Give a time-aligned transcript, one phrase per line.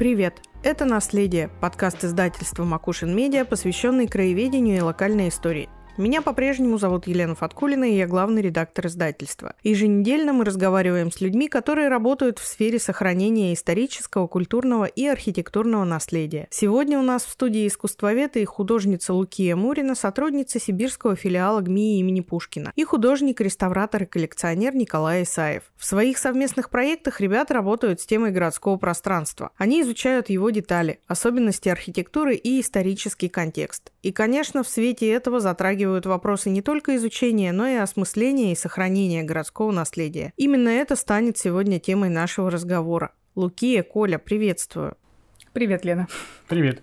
[0.00, 0.40] Привет!
[0.62, 5.68] Это «Наследие»– подкаст издательства «Макушин Медиа», посвященный краеведению и локальной истории–
[6.00, 9.54] меня по-прежнему зовут Елена Фаткулина, и я главный редактор издательства.
[9.62, 16.48] Еженедельно мы разговариваем с людьми, которые работают в сфере сохранения исторического, культурного и архитектурного наследия.
[16.50, 22.20] Сегодня у нас в студии искусствовед и художница Лукия Мурина, сотрудница сибирского филиала ГМИ имени
[22.20, 25.64] Пушкина, и художник, реставратор и коллекционер Николай Исаев.
[25.76, 29.50] В своих совместных проектах ребята работают с темой городского пространства.
[29.58, 33.92] Они изучают его детали, особенности архитектуры и исторический контекст.
[34.02, 38.56] И, конечно, в свете этого затрагивают затрагивают вопросы не только изучения, но и осмысления и
[38.56, 40.32] сохранения городского наследия.
[40.36, 43.12] Именно это станет сегодня темой нашего разговора.
[43.34, 44.96] Лукия, Коля, приветствую.
[45.52, 46.06] Привет, Лена.
[46.48, 46.82] Привет.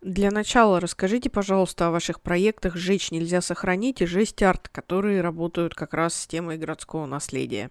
[0.00, 5.74] Для начала расскажите, пожалуйста, о ваших проектах «Сжечь нельзя сохранить» и «Жесть арт», которые работают
[5.74, 7.70] как раз с темой городского наследия.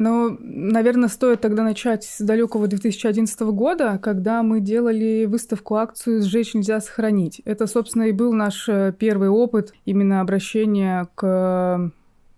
[0.00, 6.80] Ну, наверное, стоит тогда начать с далекого 2011 года, когда мы делали выставку-акцию «Сжечь нельзя
[6.80, 7.42] сохранить».
[7.44, 11.92] Это, собственно, и был наш э, первый опыт именно обращения к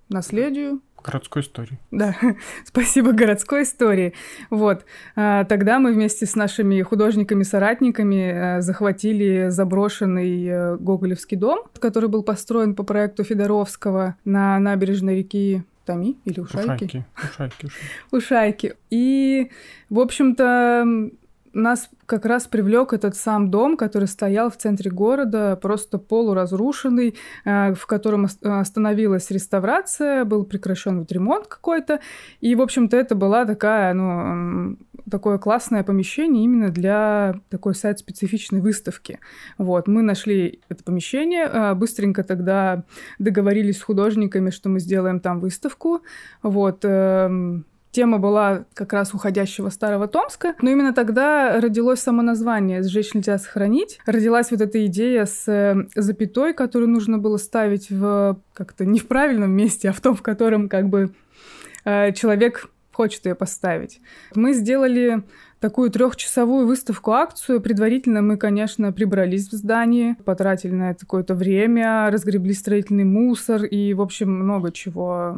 [0.09, 1.79] наследию, городской истории.
[1.93, 2.17] Да,
[2.65, 4.15] спасибо городской истории.
[4.51, 4.85] Вот.
[5.15, 12.25] А, тогда мы вместе с нашими художниками-соратниками э, захватили заброшенный э, Гоголевский дом, который был
[12.25, 16.84] построен по проекту Федоровского на набережной реки Томи или Ушайки?
[16.84, 17.05] Ушайки.
[17.22, 17.69] Ушайки.
[18.11, 18.75] Ушайки.
[18.91, 19.50] И,
[19.91, 21.11] в общем-то,
[21.52, 27.75] нас как раз привлек этот сам дом, который стоял в центре города, просто полуразрушенный, э,
[27.75, 32.00] в котором остановилась реставрация, был прекращен вот ремонт какой-то.
[32.41, 34.77] И, в общем-то, это была такая, ну,
[35.11, 39.19] такое классное помещение именно для такой сайт-специфичной выставки.
[39.59, 42.84] Вот, мы нашли это помещение, э, быстренько тогда
[43.19, 46.03] договорились с художниками, что мы сделаем там выставку.
[46.42, 52.82] Вот, эм, Тема была как раз уходящего старого Томска, но именно тогда родилось само название
[52.82, 53.98] «Сжечь нельзя сохранить».
[54.06, 59.06] Родилась вот эта идея с э, запятой, которую нужно было ставить в как-то не в
[59.06, 61.10] правильном месте, а в том, в котором как бы
[61.84, 64.00] э, человек хочет ее поставить.
[64.34, 65.22] Мы сделали
[65.62, 67.60] такую трехчасовую выставку-акцию.
[67.60, 73.94] Предварительно мы, конечно, прибрались в здании, потратили на это какое-то время, разгребли строительный мусор и,
[73.94, 75.36] в общем, много чего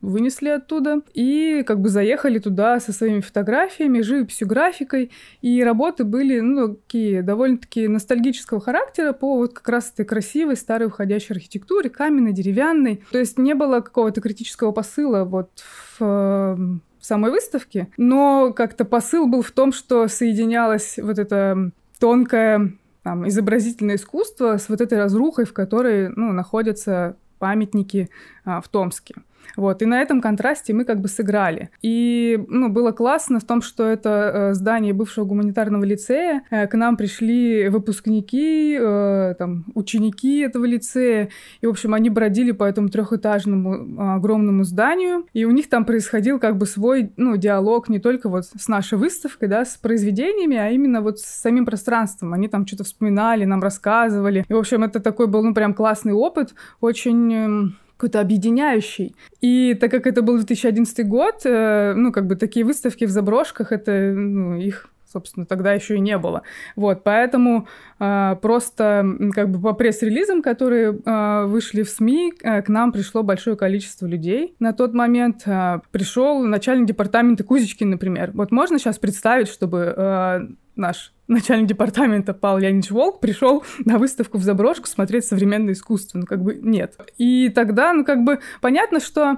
[0.00, 1.00] вынесли оттуда.
[1.12, 5.10] И как бы заехали туда со своими фотографиями, живописью, графикой.
[5.42, 10.86] И работы были, ну, такие довольно-таки ностальгического характера по вот как раз этой красивой старой
[10.86, 13.02] уходящей архитектуре, каменной, деревянной.
[13.10, 15.50] То есть не было какого-то критического посыла вот
[15.98, 22.72] в самой выставки, но как-то посыл был в том, что соединялось вот это тонкое
[23.02, 28.08] там, изобразительное искусство с вот этой разрухой, в которой ну, находятся памятники
[28.44, 29.16] а, в Томске.
[29.56, 31.70] Вот, и на этом контрасте мы как бы сыграли.
[31.82, 36.42] И, ну, было классно в том, что это э, здание бывшего гуманитарного лицея.
[36.50, 41.28] Э, к нам пришли выпускники, э, там, ученики этого лицея.
[41.60, 45.26] И, в общем, они бродили по этому трехэтажному огромному зданию.
[45.32, 48.98] И у них там происходил как бы свой, ну, диалог не только вот с нашей
[48.98, 52.32] выставкой, да, с произведениями, а именно вот с самим пространством.
[52.32, 54.44] Они там что-то вспоминали, нам рассказывали.
[54.48, 59.14] И, в общем, это такой был, ну, прям классный опыт, очень эм, какой-то объединяющий.
[59.40, 63.72] И так как это был 2011 год, э, ну, как бы такие выставки в заброшках,
[63.72, 66.42] это, ну, их собственно, тогда еще и не было.
[66.76, 67.68] Вот, поэтому
[68.00, 73.22] э, просто как бы по пресс-релизам, которые э, вышли в СМИ, э, к нам пришло
[73.22, 74.54] большое количество людей.
[74.58, 78.32] На тот момент э, пришел начальник департамента Кузичкин, например.
[78.34, 80.40] Вот можно сейчас представить, чтобы э,
[80.74, 86.18] наш начальник департамента Павел Леонидович Волк пришел на выставку в заброшку смотреть современное искусство.
[86.18, 86.98] Ну, как бы нет.
[87.16, 89.36] И тогда, ну, как бы понятно, что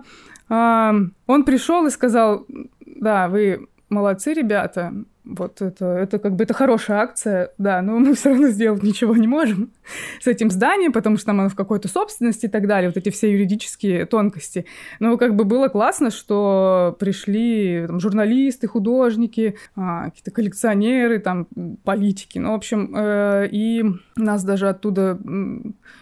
[0.48, 0.92] э,
[1.26, 2.46] он пришел и сказал,
[2.80, 4.92] да, вы молодцы, ребята,
[5.26, 9.16] вот это, это как бы это хорошая акция, да, но мы все равно сделать ничего
[9.16, 9.72] не можем
[10.20, 13.10] с этим зданием, потому что там оно в какой-то собственности и так далее, вот эти
[13.10, 14.66] все юридические тонкости.
[15.00, 21.46] Но как бы было классно, что пришли там, журналисты, художники, а, какие-то коллекционеры, там,
[21.84, 23.84] политики, ну, в общем, э, и
[24.14, 25.18] нас даже оттуда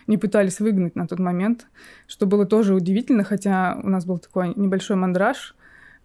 [0.07, 1.67] не пытались выгнать на тот момент,
[2.07, 5.55] что было тоже удивительно, хотя у нас был такой небольшой мандраж,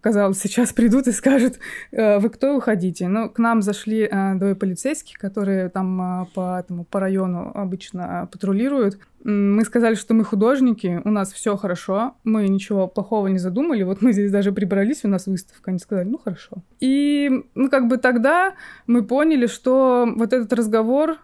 [0.00, 1.58] казалось, сейчас придут и скажут,
[1.92, 3.08] «Э, вы кто, уходите.
[3.08, 8.28] Но к нам зашли э, двое полицейских, которые там э, по, этому, по району обычно
[8.32, 8.98] патрулируют.
[9.22, 14.00] Мы сказали, что мы художники, у нас все хорошо, мы ничего плохого не задумали, вот
[14.00, 16.62] мы здесь даже прибрались, у нас выставка, они сказали, ну хорошо.
[16.80, 18.54] И, ну, как бы тогда
[18.86, 21.18] мы поняли, что вот этот разговор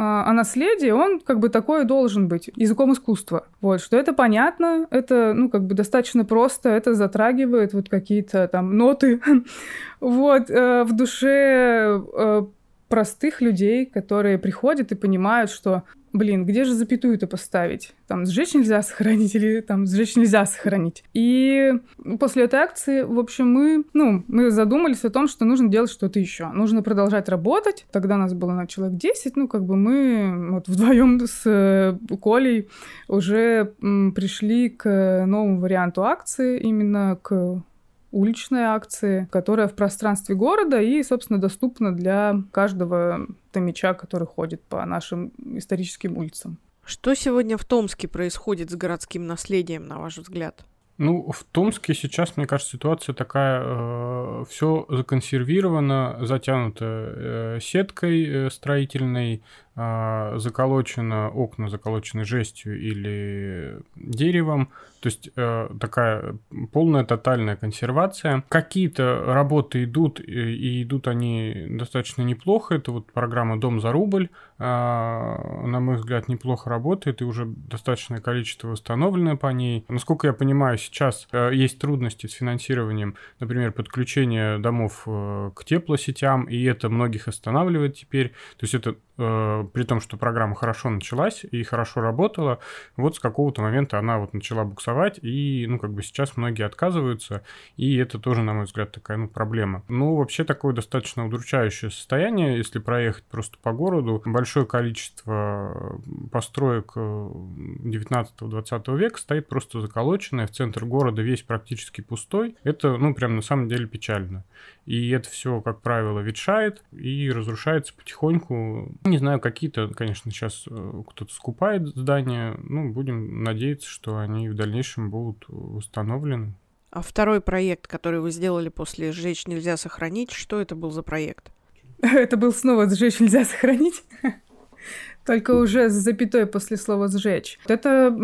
[0.00, 3.46] о наследии, он как бы такой должен быть, языком искусства.
[3.60, 8.76] Вот, что это понятно, это, ну, как бы достаточно просто, это затрагивает вот какие-то там
[8.76, 9.20] ноты,
[10.00, 12.42] вот, э, в душе э,
[12.88, 15.82] простых людей, которые приходят и понимают, что
[16.18, 17.94] блин, где же запятую-то поставить?
[18.06, 21.04] Там сжечь нельзя сохранить или там сжечь нельзя сохранить.
[21.14, 21.72] И
[22.18, 26.18] после этой акции, в общем, мы, ну, мы задумались о том, что нужно делать что-то
[26.18, 26.48] еще.
[26.48, 27.86] Нужно продолжать работать.
[27.90, 32.68] Тогда нас было на человек 10, ну, как бы мы вот вдвоем с э, Колей
[33.06, 37.62] уже пришли к новому варианту акции, именно к
[38.10, 44.84] уличной акции, которая в пространстве города и, собственно, доступна для каждого томича, который ходит по
[44.84, 46.58] нашим историческим улицам.
[46.84, 50.64] Что сегодня в Томске происходит с городским наследием, на ваш взгляд?
[50.98, 58.50] Ну, в Томске сейчас, мне кажется, ситуация такая, э, все законсервировано, затянуто э, сеткой э,
[58.50, 59.44] строительной,
[59.78, 64.70] заколочено окна, заколочены жестью или деревом.
[65.00, 66.36] То есть э, такая
[66.72, 68.42] полная тотальная консервация.
[68.48, 72.74] Какие-то работы идут, и идут они достаточно неплохо.
[72.74, 74.28] Это вот программа «Дом за рубль»,
[74.58, 79.84] э, на мой взгляд, неплохо работает, и уже достаточное количество восстановлено по ней.
[79.88, 86.44] Насколько я понимаю, сейчас э, есть трудности с финансированием, например, подключения домов э, к теплосетям,
[86.44, 88.30] и это многих останавливает теперь.
[88.56, 92.58] То есть это э, при том, что программа хорошо началась и хорошо работала,
[92.96, 97.42] вот с какого-то момента она вот начала буксовать, и, ну, как бы сейчас многие отказываются,
[97.76, 99.84] и это тоже, на мой взгляд, такая, ну, проблема.
[99.88, 104.22] Ну, вообще такое достаточно удручающее состояние, если проехать просто по городу.
[104.24, 106.00] Большое количество
[106.30, 112.56] построек 19-20 э, века стоит просто заколоченное, в центр города весь практически пустой.
[112.64, 114.44] Это, ну, прям на самом деле печально.
[114.88, 118.90] И это все, как правило, ветшает и разрушается потихоньку.
[119.04, 122.58] Не знаю, какие-то, конечно, сейчас э, кто-то скупает здания.
[122.62, 126.54] Ну, будем надеяться, что они в дальнейшем будут восстановлены.
[126.90, 131.52] А второй проект, который вы сделали после «Сжечь нельзя сохранить», что это был за проект?
[132.00, 134.02] Это был снова «Сжечь нельзя сохранить»,
[135.26, 137.58] только уже с запятой после слова «сжечь».
[137.66, 138.16] Это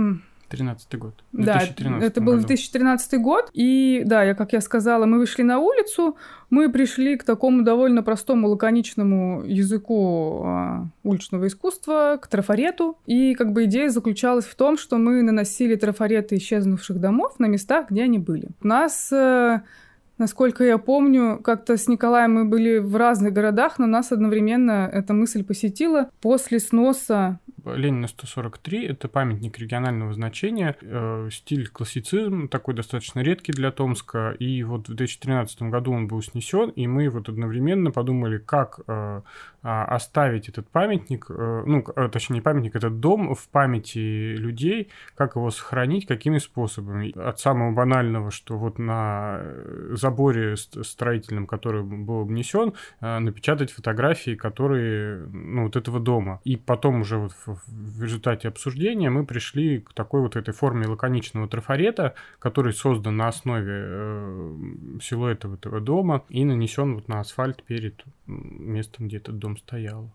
[0.51, 1.15] 2013 год.
[1.33, 1.61] Да,
[2.01, 3.51] это был 2013 год.
[3.53, 6.17] И да, я, как я сказала, мы вышли на улицу,
[6.51, 12.99] мы пришли к такому довольно простому, лаконичному языку э, уличного искусства, к трафарету.
[13.07, 17.91] И как бы идея заключалась в том, что мы наносили трафареты исчезнувших домов на местах,
[17.91, 18.49] где они были.
[18.63, 19.61] У нас э,
[20.17, 25.13] Насколько я помню, как-то с Николаем мы были в разных городах, но нас одновременно эта
[25.13, 33.21] мысль посетила после сноса Ленина 143– это памятник регионального значения, э, стиль классицизм, такой достаточно
[33.21, 37.91] редкий для Томска, и вот в 2013 году он был снесен, и мы вот одновременно
[37.91, 39.23] подумали, как э,
[39.65, 45.37] оставить этот памятник, э, ну, э, точнее, не памятник, этот дом в памяти людей, как
[45.37, 47.19] его сохранить, какими способами.
[47.19, 55.27] От самого банального, что вот на э, заборе строительном, который был обнесен, напечатать фотографии, которые,
[55.33, 56.41] ну, вот этого дома.
[56.45, 61.49] И потом уже вот в результате обсуждения мы пришли к такой вот этой форме лаконичного
[61.49, 69.09] трафарета, который создан на основе силуэта этого дома и нанесен вот на асфальт перед местом,
[69.09, 70.11] где этот дом стоял.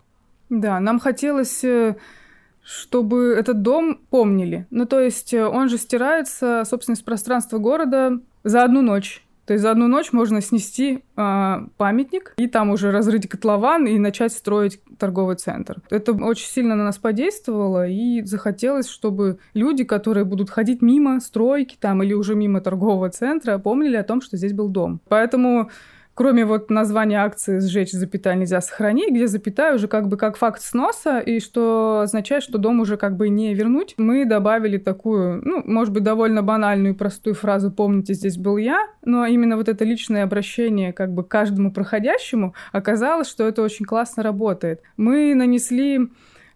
[0.50, 1.96] Да, нам хотелось э,
[2.64, 4.68] чтобы этот дом помнили.
[4.70, 9.26] Ну, то есть э, он же стирается, собственно, из пространства города за одну ночь.
[9.46, 13.98] То есть за одну ночь можно снести э, памятник и там уже разрыть котлован и
[13.98, 15.82] начать строить торговый центр.
[15.90, 21.76] Это очень сильно на нас подействовало, и захотелось, чтобы люди, которые будут ходить мимо стройки
[21.80, 25.02] там или уже мимо торгового центра, помнили о том, что здесь был дом.
[25.10, 25.72] Поэтому
[26.20, 30.62] кроме вот названия акции «Сжечь запятая нельзя сохранить», где запятая уже как бы как факт
[30.62, 35.64] сноса, и что означает, что дом уже как бы не вернуть, мы добавили такую, ну,
[35.64, 39.86] может быть, довольно банальную и простую фразу «Помните, здесь был я», но именно вот это
[39.86, 44.82] личное обращение как бы каждому проходящему оказалось, что это очень классно работает.
[44.98, 46.10] Мы нанесли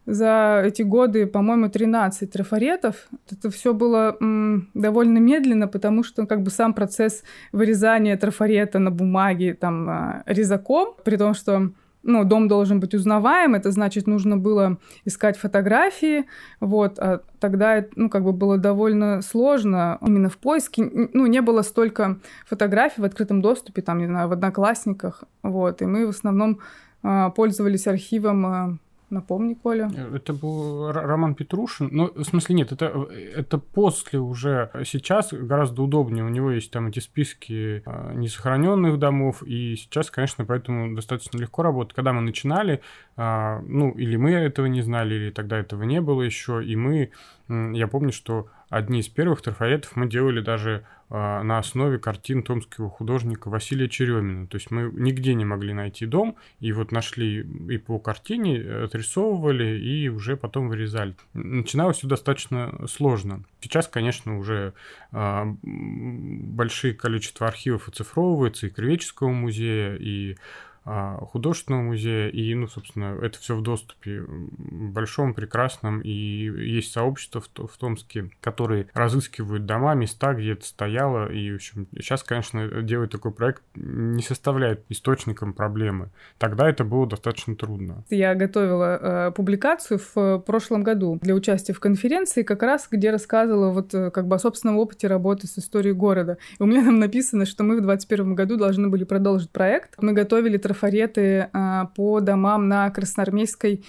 [0.06, 3.08] за эти годы, по-моему, 13 трафаретов.
[3.32, 8.92] Это все было м, довольно медленно, потому что как бы сам процесс вырезания трафарета на
[8.92, 11.72] бумаге там а, резаком, при том, что
[12.04, 16.26] ну, дом должен быть узнаваем, это значит, нужно было искать фотографии,
[16.60, 21.62] вот, а тогда, ну, как бы было довольно сложно именно в поиске, ну, не было
[21.62, 26.60] столько фотографий в открытом доступе, там, не знаю, в Одноклассниках, вот, и мы в основном
[27.04, 28.78] а, пользовались архивом а,
[29.14, 29.92] Напомни, Коля.
[30.14, 31.90] Это был Роман Петрушин.
[31.92, 34.72] Ну, в смысле, нет, это, это после уже.
[34.86, 36.26] Сейчас гораздо удобнее.
[36.26, 39.44] У него есть там эти списки а, несохраненных домов.
[39.44, 41.96] И сейчас, конечно, поэтому достаточно легко работать.
[41.96, 42.82] Когда мы начинали,
[43.16, 46.64] а, ну, или мы этого не знали, или тогда этого не было еще.
[46.66, 47.12] И мы,
[47.48, 52.90] я помню, что одни из первых трафаретов мы делали даже э, на основе картин томского
[52.90, 54.48] художника Василия Черемина.
[54.48, 59.78] То есть мы нигде не могли найти дом, и вот нашли и по картине, отрисовывали,
[59.78, 61.16] и уже потом вырезали.
[61.34, 63.44] Начиналось все достаточно сложно.
[63.62, 64.74] Сейчас, конечно, уже
[65.12, 70.38] э, большие количество архивов оцифровывается и Кривеческого музея, и а,
[70.86, 77.68] художественного музея, и, ну, собственно, это все в доступе большом, прекрасном, и есть сообщества в,
[77.68, 83.12] в Томске, которые разыскивают дома, места, где это стояло, и, в общем, сейчас, конечно, делать
[83.12, 86.10] такой проект не составляет источником проблемы.
[86.38, 88.04] Тогда это было достаточно трудно.
[88.10, 93.72] Я готовила э, публикацию в прошлом году для участия в конференции, как раз где рассказывала
[93.72, 96.38] вот э, как бы о собственном опыте работы с историей города.
[96.60, 99.96] И у меня там написано, что мы в 2021 году должны были продолжить проект.
[100.02, 103.84] Мы готовили трафареты а, по домам на Красноармейской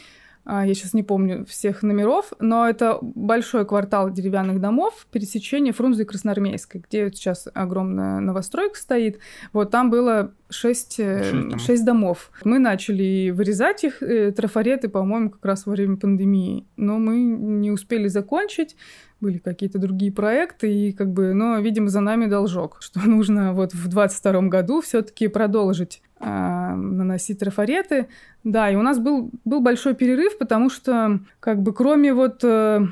[0.47, 6.03] а, я сейчас не помню всех номеров, но это большой квартал деревянных домов, пересечение Фрунзе
[6.03, 9.21] и Красноармейской, где сейчас огромная новостройка стоит.
[9.55, 11.61] Вот там было шесть, э, шесть, домов.
[11.63, 12.31] шесть домов.
[12.45, 17.71] Мы начали вырезать их, э, трафареты, по-моему, как раз во время пандемии, но мы не
[17.71, 18.77] успели закончить
[19.25, 23.73] были какие-то другие проекты, и как бы, но, видимо, за нами должок, что нужно вот
[23.73, 28.09] в 22 году все-таки продолжить э, наносить трафареты.
[28.45, 32.87] Да, и у нас был, был большой перерыв, потому что, как бы, кроме вот э,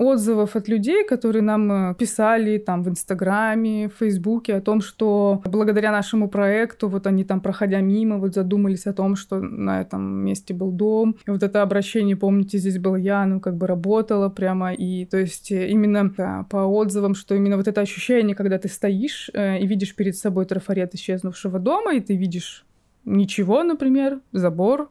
[0.00, 5.42] отзывов от людей, которые нам э, писали там в Инстаграме, в Фейсбуке о том, что
[5.44, 10.02] благодаря нашему проекту, вот они там, проходя мимо, вот задумались о том, что на этом
[10.24, 11.16] месте был дом.
[11.26, 14.72] И вот это обращение, помните, здесь был я, ну, как бы работала прямо.
[14.72, 18.68] И то есть э, именно да, по отзывам, что именно вот это ощущение, когда ты
[18.68, 22.64] стоишь э, и видишь перед собой трафарет исчезнувшего дома, и ты видишь
[23.04, 24.88] ничего, например, забор,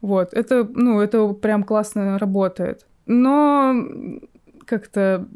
[0.00, 2.86] вот, это, ну, это прям классно работает.
[3.06, 3.74] Но
[4.64, 5.26] как-то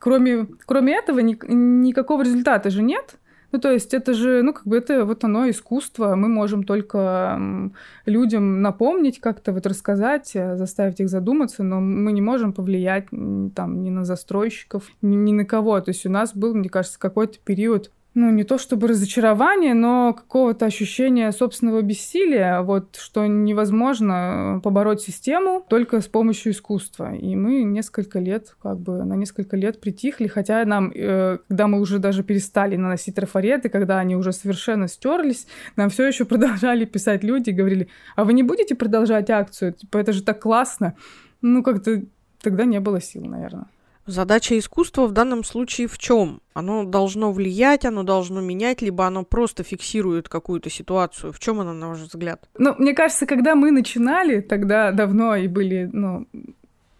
[0.00, 3.16] кроме, кроме этого ни, никакого результата же нет.
[3.52, 6.14] Ну, то есть это же, ну, как бы это вот оно искусство.
[6.14, 7.70] Мы можем только
[8.06, 13.82] людям напомнить, как-то вот рассказать, э, заставить их задуматься, но мы не можем повлиять там
[13.82, 15.80] ни на застройщиков, ни, ни на кого.
[15.80, 20.12] То есть у нас был, мне кажется, какой-то период ну, не то чтобы разочарование, но
[20.12, 27.14] какого-то ощущения собственного бессилия, вот, что невозможно побороть систему только с помощью искусства.
[27.14, 31.80] И мы несколько лет, как бы, на несколько лет притихли, хотя нам, э, когда мы
[31.80, 37.22] уже даже перестали наносить трафареты, когда они уже совершенно стерлись, нам все еще продолжали писать
[37.22, 39.74] люди, говорили, а вы не будете продолжать акцию?
[39.74, 40.96] Типа, это же так классно.
[41.42, 42.02] Ну, как-то
[42.42, 43.66] тогда не было сил, наверное.
[44.10, 46.40] Задача искусства в данном случае в чем?
[46.52, 51.32] Оно должно влиять, оно должно менять, либо оно просто фиксирует какую-то ситуацию.
[51.32, 52.48] В чем оно, на ваш взгляд?
[52.58, 56.26] Ну, мне кажется, когда мы начинали, тогда давно и были, ну,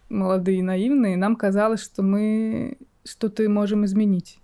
[0.07, 4.39] молодые и наивные, нам казалось, что мы что-то можем изменить.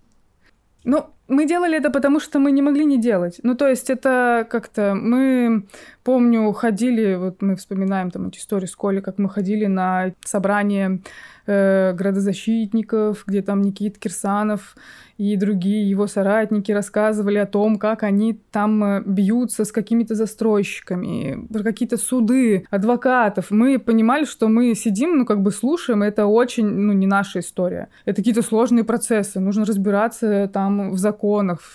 [0.84, 3.40] Ну, мы делали это потому, что мы не могли не делать.
[3.42, 4.94] Ну, то есть это как-то...
[4.94, 5.64] Мы,
[6.02, 11.00] помню, ходили, вот мы вспоминаем там эти истории с Колей, как мы ходили на собрание
[11.46, 14.74] э, градозащитников, где там Никит Кирсанов
[15.18, 21.46] и другие его соратники рассказывали о том, как они там э, бьются с какими-то застройщиками,
[21.52, 23.50] про какие-то суды, адвокатов.
[23.50, 27.88] Мы понимали, что мы сидим, ну, как бы слушаем, это очень, ну, не наша история.
[28.04, 31.74] Это какие-то сложные процессы, нужно разбираться там в законах,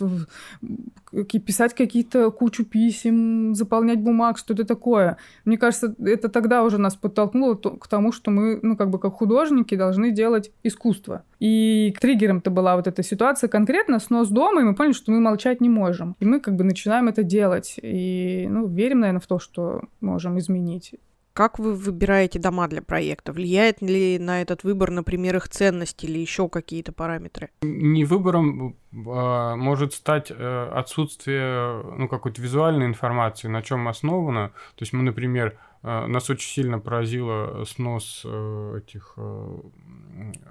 [1.45, 5.17] писать какие-то кучу писем, заполнять бумаг, что-то такое.
[5.45, 9.13] Мне кажется, это тогда уже нас подтолкнуло к тому, что мы, ну, как бы как
[9.13, 11.23] художники должны делать искусство.
[11.39, 15.61] И триггером-то была вот эта ситуация конкретно, снос дома, и мы поняли, что мы молчать
[15.61, 16.15] не можем.
[16.21, 17.79] И мы как бы начинаем это делать.
[17.83, 20.95] И, ну, верим, наверное, в то, что можем изменить.
[21.33, 23.33] Как вы выбираете дома для проекта?
[23.33, 27.49] Влияет ли на этот выбор, например, их ценность или еще какие-то параметры?
[27.63, 28.75] Не выбором
[29.07, 34.49] а, может стать э, отсутствие ну, какой-то визуальной информации, на чем основано.
[34.75, 39.17] То есть мы, например, э, нас очень сильно поразило снос э, этих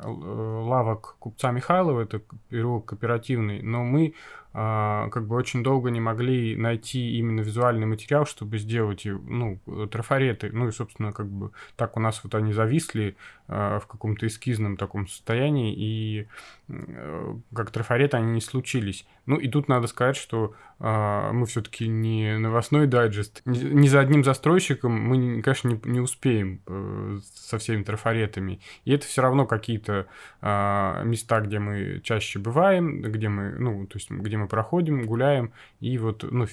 [0.04, 4.14] лавок купца Михайлова, это переулок кооперативный, но мы
[4.52, 9.58] как бы очень долго не могли найти именно визуальный материал, чтобы сделать, ну,
[9.90, 10.50] трафареты.
[10.52, 13.16] Ну и, собственно, как бы так у нас вот они зависли
[13.54, 16.26] а, в каком-то эскизном таком состоянии, и
[16.68, 19.06] э, как трафареты они не случились.
[19.26, 23.42] Ну и тут надо сказать, что а, мы все-таки не новостной дайджест.
[23.44, 28.60] Ни за одним застройщиком мы, конечно, не, не успеем э, со всеми трафаретами.
[28.86, 30.06] И это все равно какие-то
[30.40, 35.98] места, где мы чаще бываем, где мы, ну, то есть где мы проходим, гуляем, и
[35.98, 36.46] вот, ну,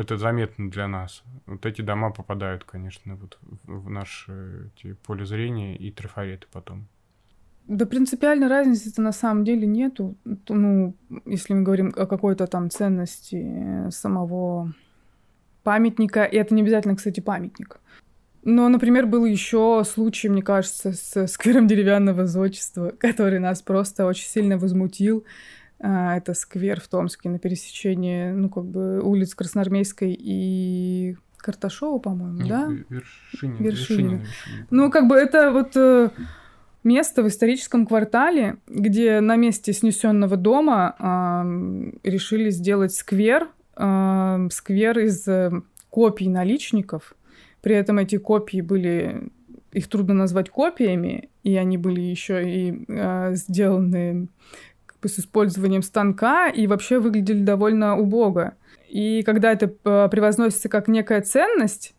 [0.00, 1.22] это заметно для нас.
[1.46, 4.70] Вот эти дома попадают, конечно, вот в наше
[5.06, 6.86] поле зрения и трафареты потом.
[7.66, 10.16] Да принципиальной разницы-то на самом деле нету.
[10.48, 14.74] Ну, если мы говорим о какой-то там ценности самого
[15.62, 17.80] памятника, и это не обязательно, кстати, памятник.
[18.44, 24.28] Но, например, был еще случай, мне кажется, с сквером деревянного зодчества, который нас просто очень
[24.28, 25.24] сильно возмутил.
[25.80, 32.38] А, это сквер в Томске на пересечении, ну, как бы улиц Красноармейской и Карташова, по-моему,
[32.38, 32.72] Нет, да?
[32.88, 33.62] Вершинина.
[33.62, 34.26] Вершинина.
[34.70, 36.08] Ну, как бы это вот э,
[36.84, 44.98] место в историческом квартале, где на месте снесенного дома э, решили сделать сквер, э, сквер
[45.00, 45.50] из э,
[45.90, 47.14] копий наличников.
[47.60, 49.30] При этом эти копии были,
[49.72, 54.28] их трудно назвать копиями, и они были еще и э, сделаны
[55.08, 58.54] с использованием станка и вообще выглядели довольно убого.
[58.88, 61.94] И когда это э, превозносится как некая ценность,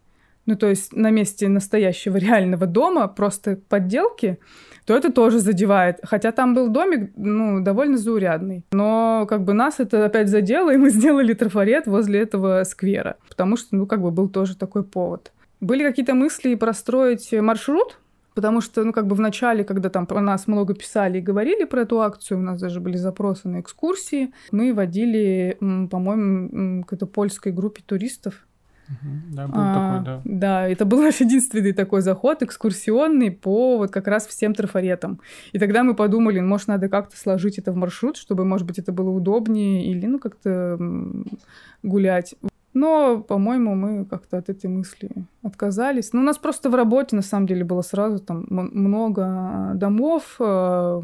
[0.45, 4.39] ну то есть на месте настоящего реального дома, просто подделки,
[4.85, 6.00] то это тоже задевает.
[6.03, 8.63] Хотя там был домик, ну, довольно заурядный.
[8.71, 13.17] Но как бы нас это опять задело, и мы сделали трафарет возле этого сквера.
[13.27, 15.31] Потому что, ну, как бы был тоже такой повод.
[15.59, 17.97] Были какие-то мысли простроить маршрут
[18.36, 21.63] Потому что, ну, как бы в начале, когда там про нас много писали и говорили
[21.63, 27.54] про эту акцию, у нас даже были запросы на экскурсии, мы водили, по-моему, какой-то польской
[27.54, 28.46] группе туристов.
[29.32, 30.22] Да, был а, такой, да.
[30.25, 35.22] Да, это был наш единственный такой заход экскурсионный по вот как раз всем трафаретам.
[35.54, 38.92] И тогда мы подумали, может, надо как-то сложить это в маршрут, чтобы, может быть, это
[38.92, 40.77] было удобнее или, ну, как-то
[41.84, 42.36] гулять.
[42.75, 45.10] Но, по-моему, мы как-то от этой мысли
[45.41, 46.12] отказались.
[46.12, 51.01] Ну, у нас просто в работе, на самом деле, было сразу там много домов, э,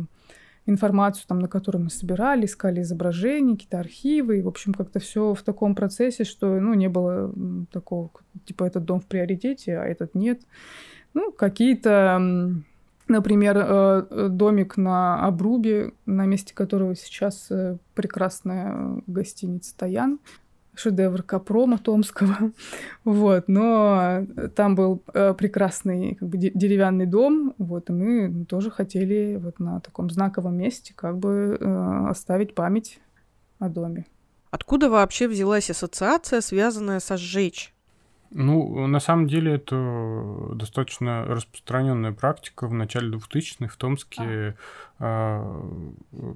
[0.66, 4.40] информацию, там, на которой мы собирали, искали изображения, какие-то архивы.
[4.40, 7.34] И, в общем, как-то все в таком процессе, что ну, не было
[7.72, 8.12] такого,
[8.44, 10.42] типа, этот дом в приоритете, а этот нет.
[11.14, 12.54] Ну, какие-то
[13.08, 20.20] Например, э, домик на Обрубе, на месте которого сейчас э, прекрасная гостиница «Таян»
[20.76, 22.52] шедевр Капрома Томского.
[23.04, 29.38] вот, но там был э, прекрасный как бы, деревянный дом, вот, и мы тоже хотели
[29.42, 33.00] вот на таком знаковом месте как бы э, оставить память
[33.60, 34.06] о доме.
[34.50, 37.74] Откуда вообще взялась ассоциация, связанная со «сжечь»?
[38.34, 44.56] Ну, на самом деле, это достаточно распространенная практика в начале 2000-х в Томске.
[45.00, 45.44] А.
[46.14, 46.34] Э,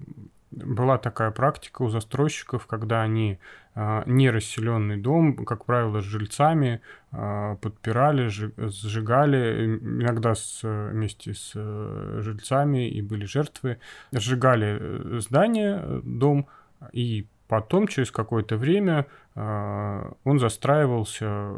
[0.56, 3.40] была такая практика у застройщиков, когда они
[3.76, 12.20] э, нерасселенный дом, как правило, с жильцами э, подпирали, сжигали, иногда с, вместе с э,
[12.22, 13.80] жильцами, и были жертвы,
[14.12, 16.48] сжигали э, здание, э, дом,
[16.92, 21.56] и потом, через какое-то время, э, он застраивался,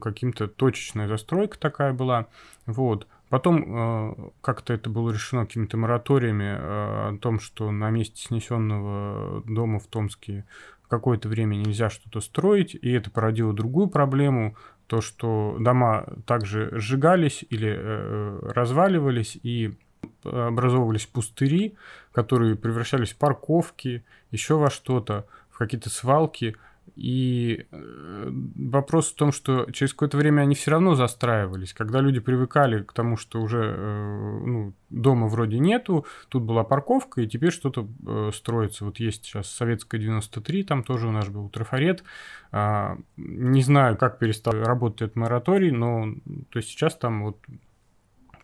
[0.00, 2.26] каким-то точечная застройка такая была,
[2.66, 8.22] вот, Потом э, как-то это было решено какими-то мораториями э, о том, что на месте
[8.22, 10.44] снесенного дома в Томске
[10.88, 17.44] какое-то время нельзя что-то строить, и это породило другую проблему, то, что дома также сжигались
[17.50, 19.74] или э, разваливались, и
[20.22, 21.74] образовывались пустыри,
[22.12, 26.56] которые превращались в парковки, еще во что-то, в какие-то свалки–
[26.94, 31.74] и э, вопрос в том, что через какое-то время они все равно застраивались.
[31.74, 37.20] Когда люди привыкали к тому, что уже э, ну, дома вроде нету, тут была парковка,
[37.20, 38.84] и теперь что-то э, строится.
[38.84, 42.04] Вот есть сейчас Советская 93, там тоже у нас был трафарет.
[42.52, 46.14] А, не знаю, как перестал работать этот мораторий, но
[46.50, 47.38] то есть сейчас там вот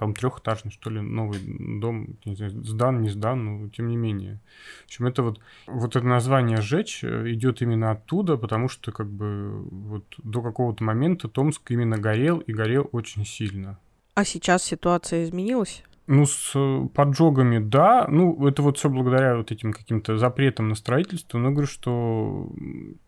[0.02, 1.38] там трехэтажный, что ли, новый
[1.78, 4.40] дом, не знаю, сдан, не сдан, но тем не менее.
[4.80, 5.38] В общем, это вот,
[5.68, 11.28] вот это название «сжечь» идет именно оттуда, потому что как бы вот до какого-то момента
[11.28, 13.78] Томск именно горел и горел очень сильно.
[14.14, 15.84] А сейчас ситуация изменилась?
[16.08, 16.52] Ну, с
[16.94, 18.06] поджогами, да.
[18.08, 21.38] Ну, это вот все благодаря вот этим каким-то запретам на строительство.
[21.38, 22.50] Но говорю, что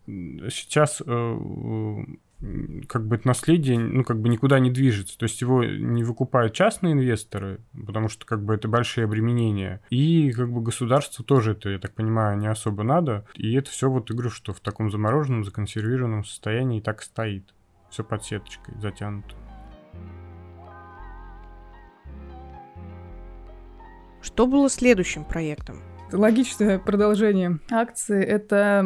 [0.07, 2.05] сейчас э,
[2.87, 5.17] как бы это наследие, ну, как бы никуда не движется.
[5.17, 9.81] То есть его не выкупают частные инвесторы, потому что, как бы, это большие обременения.
[9.89, 13.25] И, как бы, государству тоже это, я так понимаю, не особо надо.
[13.35, 17.53] И это все, вот, говорю, что в таком замороженном, законсервированном состоянии так стоит.
[17.89, 19.35] Все под сеточкой затянуто.
[24.21, 25.81] Что было следующим проектом?
[26.11, 28.83] Логичное продолжение акции— это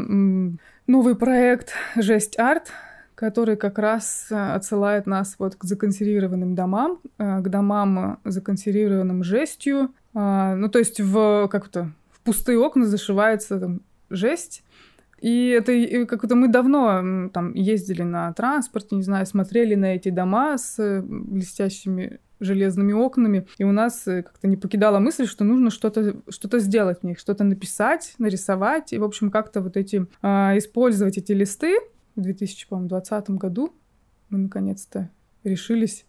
[0.85, 2.71] новый проект «Жесть арт»,
[3.19, 9.93] который как раз э, отсылает нас вот к законсервированным домам, э, к домам, законсервированным жестью.
[10.13, 14.63] А, ну, то есть в как-то в пустые окна зашивается там жесть,
[15.19, 20.57] и это как-то мы давно там ездили на транспорте, не знаю, смотрели на эти дома
[20.57, 26.21] с э, блестящими железными окнами, и у нас как-то не покидала мысль, что нужно что-то
[26.29, 31.17] что сделать в них, что-то написать, нарисовать, и, в общем, как-то вот эти, а, использовать
[31.17, 31.75] эти листы,
[32.19, 33.73] в 2020 году
[34.29, 35.09] мы наконец-то
[35.43, 36.05] решились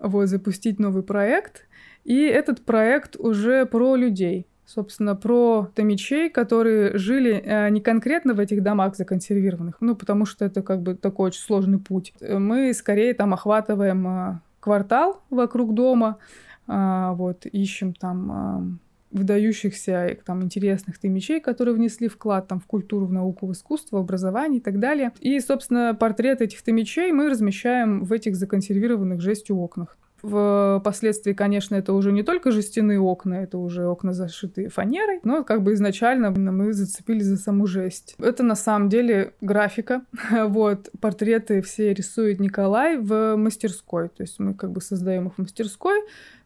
[0.00, 1.66] вот, запустить новый проект.
[2.04, 4.46] И этот проект уже про людей.
[4.64, 10.44] Собственно, про томичей, которые жили э, не конкретно в этих домах законсервированных, ну, потому что
[10.44, 12.12] это как бы такой очень сложный путь.
[12.20, 16.18] Мы скорее там охватываем э, квартал вокруг дома,
[16.66, 23.12] э, вот, ищем там выдающихся там интересных тымичей, которые внесли вклад там в культуру, в
[23.12, 25.12] науку, в искусство, в образование и так далее.
[25.20, 29.96] И, собственно, портрет этих тымичей мы размещаем в этих законсервированных жестью окнах.
[30.22, 35.62] Впоследствии, конечно, это уже не только жестяные окна, это уже окна, зашитые фанерой, но как
[35.62, 38.16] бы изначально мы зацепились за саму жесть.
[38.18, 40.02] Это на самом деле графика.
[40.30, 45.38] вот, портреты все рисует Николай в мастерской, то есть мы как бы создаем их в
[45.38, 46.00] мастерской,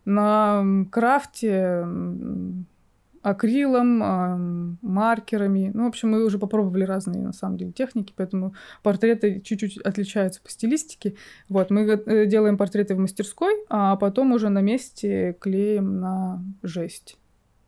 [0.04, 1.86] на крафте
[3.22, 5.70] акрилом, маркерами.
[5.74, 10.40] Ну, в общем, мы уже попробовали разные, на самом деле, техники, поэтому портреты чуть-чуть отличаются
[10.42, 11.16] по стилистике.
[11.48, 17.18] Вот, мы э, делаем портреты в мастерской, а потом уже на месте клеим на жесть.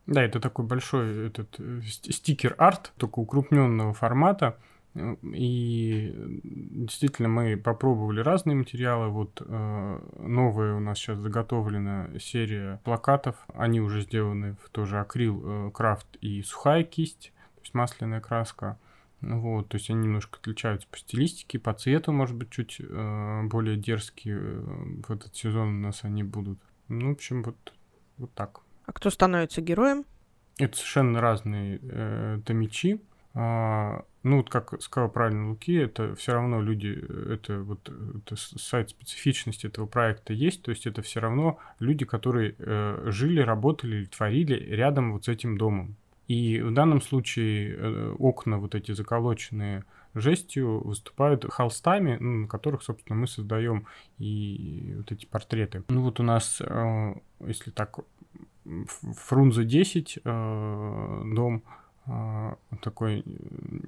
[0.06, 4.56] Да, это такой большой этот э, стикер-арт, только укрупненного формата.
[4.94, 6.12] И
[6.44, 9.08] действительно мы попробовали разные материалы.
[9.08, 13.36] Вот э, новая у нас сейчас заготовлена серия плакатов.
[13.54, 18.78] Они уже сделаны в тоже акрил, э, крафт и сухая кисть, то есть масляная краска.
[19.22, 23.76] Вот, то есть они немножко отличаются по стилистике, по цвету, может быть, чуть э, более
[23.76, 24.38] дерзкие.
[24.40, 26.58] В этот сезон у нас они будут.
[26.88, 27.72] Ну, в общем, вот,
[28.18, 28.60] вот так.
[28.84, 30.04] А кто становится героем?
[30.58, 33.00] Это совершенно разные э, томичи.
[33.34, 38.90] А, ну, вот как сказал правильно Луки, это все равно люди, это вот это сайт
[38.90, 44.54] специфичности этого проекта есть, то есть это все равно люди, которые э, жили, работали, творили
[44.54, 45.96] рядом вот с этим домом.
[46.28, 52.82] И в данном случае э, окна вот эти заколоченные жестью выступают холстами, ну, на которых,
[52.82, 53.86] собственно, мы создаем
[54.18, 55.82] и вот эти портреты.
[55.88, 57.98] Ну вот у нас, э, если так,
[58.64, 61.64] Фрунзе 10 э, дом,
[62.80, 63.22] такой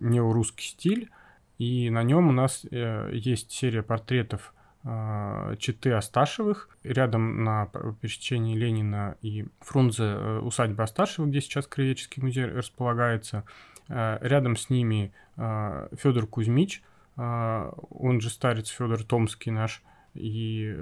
[0.01, 1.11] неорусский стиль,
[1.59, 6.69] и на нем у нас э, есть серия портретов а, Читы Асташевых.
[6.83, 7.67] Рядом на
[8.01, 13.45] пересечении Ленина и Фрунзе э, усадьба Асташева, где сейчас Краеведческий музей располагается.
[13.89, 16.81] Э, рядом с ними Федор Кузьмич,
[17.17, 19.83] он же старец Федор Томский наш,
[20.15, 20.73] и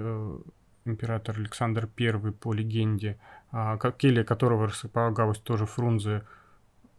[0.85, 3.17] император Александр I по легенде,
[3.51, 6.23] а, келья которого располагалась тоже Фрунзе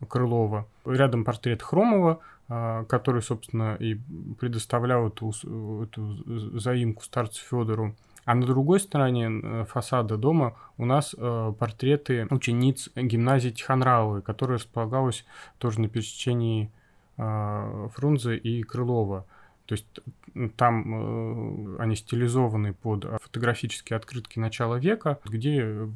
[0.09, 0.67] Крылова.
[0.85, 3.99] Рядом портрет Хромова, а, который, собственно, и
[4.39, 5.31] предоставлял эту,
[5.83, 7.95] эту заимку старцу Федору.
[8.25, 14.59] А на другой стороне э, фасада дома у нас э, портреты учениц гимназии Тихонравовой, которая
[14.59, 15.27] располагалась
[15.59, 16.71] тоже на пересечении
[17.19, 19.27] э, Фрунзе и Крылова.
[19.67, 19.87] То есть
[20.57, 25.89] там э, они стилизованы под фотографические открытки начала века, где э,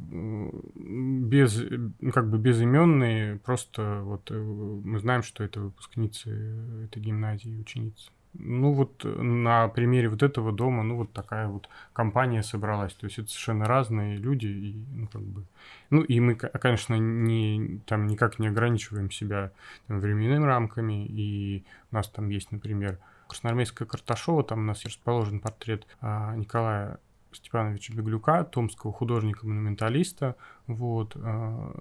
[0.75, 1.63] без,
[2.13, 6.31] как бы безыменные, просто вот э, мы знаем, что это выпускницы
[6.85, 8.11] этой гимназии, ученицы.
[8.35, 12.95] Ну вот на примере вот этого дома, ну вот такая вот компания собралась.
[12.95, 15.45] То есть это совершенно разные люди и ну как бы,
[15.91, 19.51] ну и мы, конечно, не там никак не ограничиваем себя
[19.89, 21.07] там, временными рамками.
[21.07, 26.99] И у нас там есть, например, Красноармейская Карташова, там у нас расположен портрет а, Николая
[27.33, 30.37] Степановича Беглюка, томского художника-монументалиста,
[30.67, 31.73] вот, а,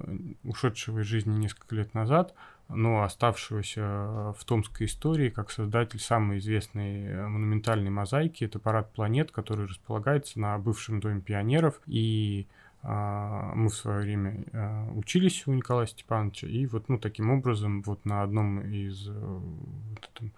[0.44, 2.34] ушедшего из жизни несколько лет назад,
[2.70, 8.44] но оставшегося в томской истории как создатель самой известной монументальной мозаики.
[8.44, 11.80] Это парад планет, который располагается на бывшем доме пионеров.
[11.86, 12.46] И
[12.84, 17.82] а, мы в свое время а, учились у Николая Степановича, и вот ну, таким образом
[17.84, 20.34] вот на одном из вот этом,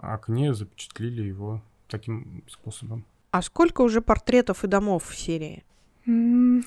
[0.00, 3.04] окне запечатлили его таким способом.
[3.30, 5.64] А сколько уже портретов и домов в серии?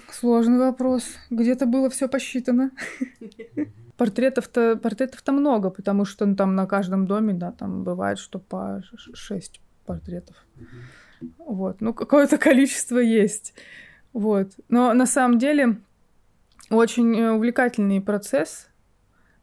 [0.09, 1.05] Сложный вопрос.
[1.29, 2.71] Где-то было все посчитано.
[3.97, 8.81] Портретов-то портретов-то много, потому что ну, там на каждом доме, да, там бывает, что по
[9.13, 10.35] шесть портретов.
[11.37, 13.53] Вот, ну какое-то количество есть.
[14.13, 15.77] Вот, но на самом деле
[16.69, 18.67] очень э, увлекательный процесс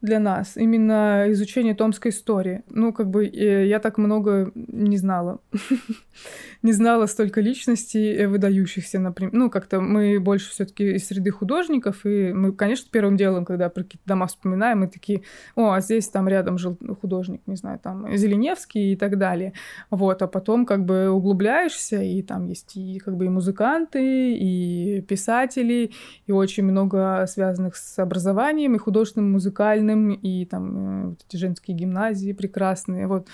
[0.03, 2.63] для нас, именно изучение томской истории.
[2.71, 5.41] Ну, как бы э, я так много не знала.
[6.63, 9.33] не знала столько личностей э, выдающихся, например.
[9.35, 13.69] Ну, как-то мы больше все таки из среды художников, и мы, конечно, первым делом, когда
[13.69, 15.23] про какие-то дома вспоминаем, мы такие,
[15.55, 19.53] о, а здесь там рядом жил художник, не знаю, там Зеленевский и так далее.
[19.91, 25.03] Вот, а потом как бы углубляешься, и там есть и как бы и музыканты, и
[25.03, 25.91] писатели,
[26.27, 31.77] и очень много связанных с образованием, и художественным, музыкальным, и там э, вот эти женские
[31.77, 33.29] гимназии прекрасные, вот.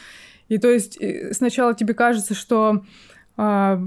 [0.48, 2.84] И то есть э, сначала тебе кажется, что
[3.36, 3.80] а,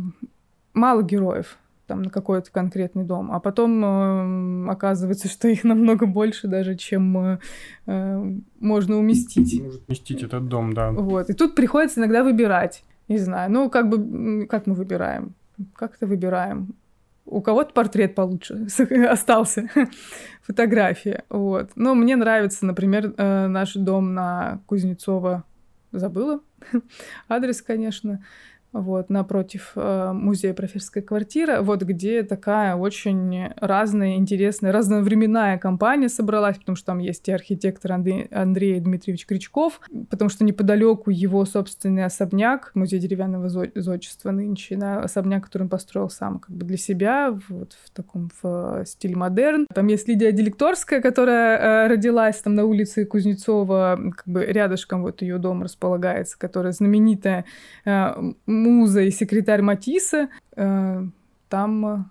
[0.73, 1.57] мало героев
[1.89, 7.17] там на какой-то конкретный дом, а потом э, оказывается, что их намного больше даже, чем
[7.17, 7.39] э,
[7.87, 9.59] э можно уместить.
[9.59, 10.91] Может уместить этот дом, да.
[10.91, 11.31] Вот.
[11.31, 12.83] И тут приходится иногда выбирать.
[13.07, 15.33] Не знаю, ну как бы, как мы выбираем?
[15.73, 16.75] Как-то выбираем.
[17.29, 18.67] У кого-то портрет получше
[19.09, 19.69] остался,
[20.41, 21.69] фотография, вот.
[21.75, 25.43] Но мне нравится, например, э, наш дом на Кузнецова,
[25.91, 26.41] забыла
[27.29, 28.23] адрес, конечно,
[28.71, 36.57] вот, напротив э, музея профессорская квартира, вот где такая очень разная, интересная, разновременная компания собралась,
[36.57, 42.05] потому что там есть и архитектор Андрей, Андрей Дмитриевич Крючков, потому что неподалеку его собственный
[42.05, 47.35] особняк, музей деревянного зодчества нынче, да, особняк, который он построил сам как бы для себя,
[47.49, 49.65] вот в таком в стиле модерн.
[49.73, 55.21] Там есть Лидия Делекторская, которая э, родилась там на улице Кузнецова, как бы рядышком вот
[55.21, 57.45] ее дом располагается, которая знаменитая
[57.85, 58.13] э,
[58.59, 60.29] муза и секретарь Матисса.
[60.55, 61.03] Э,
[61.49, 62.03] там э,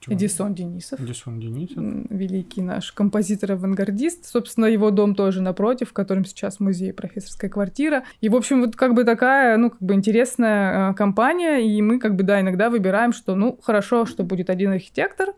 [0.00, 0.14] Чего?
[0.14, 1.00] Эдисон Денисов.
[1.00, 1.82] Эдисон Денисов.
[2.10, 4.26] Великий наш композитор-авангардист.
[4.26, 8.04] Собственно, его дом тоже напротив, в котором сейчас музей профессорская квартира.
[8.20, 11.98] И, в общем, вот как бы такая, ну, как бы интересная э, компания, и мы
[11.98, 15.34] как бы, да, иногда выбираем, что, ну, хорошо, что будет один архитектор,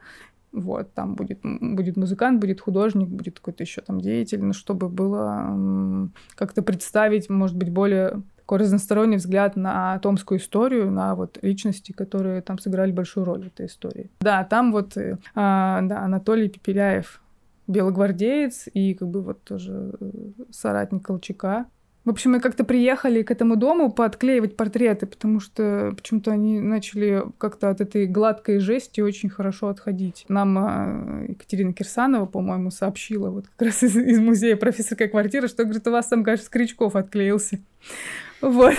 [0.53, 6.11] вот, там будет, будет музыкант, будет художник, будет какой-то еще там деятель, ну, чтобы было
[6.35, 12.43] как-то представить, может быть, более такой разносторонний взгляд на томскую историю, на вот личности, которые
[12.43, 14.11] там сыграли большую роль в этой истории.
[14.23, 17.23] Да, там вот э, а, да, Анатолий Пепеляев,
[17.69, 20.11] белогвардеец и как бы вот тоже э,
[20.51, 21.67] соратник Колчака.
[22.11, 27.23] В общем, мы как-то приехали к этому дому подклеивать портреты, потому что почему-то они начали
[27.39, 30.25] как-то от этой гладкой жести очень хорошо отходить.
[30.27, 35.63] Нам а, Екатерина Кирсанова, по-моему, сообщила вот как раз из, из музея профессорской квартиры, что,
[35.63, 37.61] говорит, у вас там, кажется, Крючков отклеился.
[38.41, 38.75] Вот.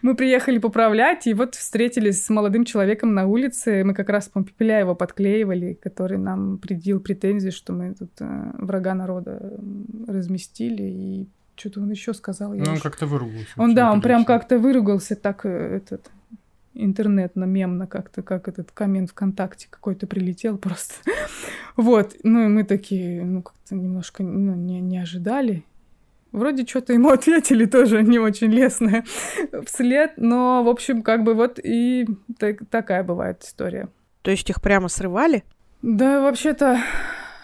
[0.00, 3.84] Мы приехали поправлять, и вот встретились с молодым человеком на улице.
[3.84, 8.94] Мы как раз, по его подклеивали, который нам предъявил претензии, что мы тут э, врага
[8.94, 9.60] народа
[10.06, 11.28] разместили, и
[11.60, 12.54] что-то он еще сказал.
[12.54, 13.52] Ну, он как-то выругался.
[13.56, 16.10] Он, да, он прям как-то выругался так, э, этот,
[16.74, 20.94] интернетно, мемно как-то, как этот коммент ВКонтакте какой-то прилетел просто.
[21.76, 25.64] вот, ну и мы такие, ну, как-то немножко ну, не, не ожидали.
[26.32, 29.04] Вроде что-то ему ответили тоже не очень лестное
[29.66, 32.06] вслед, но, в общем, как бы вот и
[32.38, 33.88] так, такая бывает история.
[34.22, 35.44] То есть их прямо срывали?
[35.82, 36.78] Да, вообще-то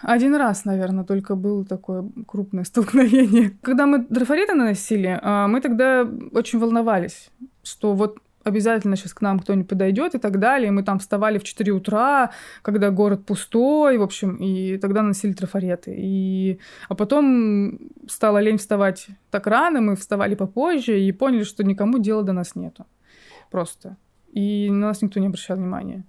[0.02, 3.50] один раз, наверное, только было такое крупное столкновение.
[3.62, 7.30] Когда мы трафареты наносили, а, мы тогда очень волновались,
[7.62, 10.70] что вот обязательно сейчас к нам кто-нибудь подойдет и так далее.
[10.70, 12.30] мы там вставали в 4 утра,
[12.62, 15.94] когда город пустой, в общем, и тогда носили трафареты.
[15.98, 16.60] И...
[16.88, 22.22] А потом стало лень вставать так рано, мы вставали попозже и поняли, что никому дела
[22.22, 22.86] до нас нету.
[23.50, 23.96] Просто.
[24.32, 26.04] И на нас никто не обращал внимания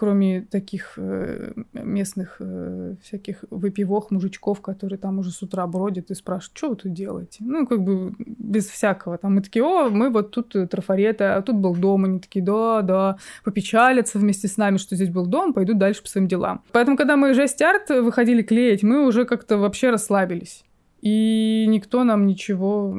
[0.00, 6.14] кроме таких э, местных э, всяких выпивох, мужичков, которые там уже с утра бродят и
[6.14, 7.36] спрашивают, что вы тут делаете?
[7.40, 9.18] Ну, как бы без всякого.
[9.18, 12.06] Там мы такие, о, мы вот тут э, трафареты, а тут был дом.
[12.06, 16.08] Они такие, да, да, попечалятся вместе с нами, что здесь был дом, пойдут дальше по
[16.08, 16.62] своим делам.
[16.72, 20.64] Поэтому, когда мы жесть арт выходили клеить, мы уже как-то вообще расслабились.
[21.02, 22.94] И никто нам ничего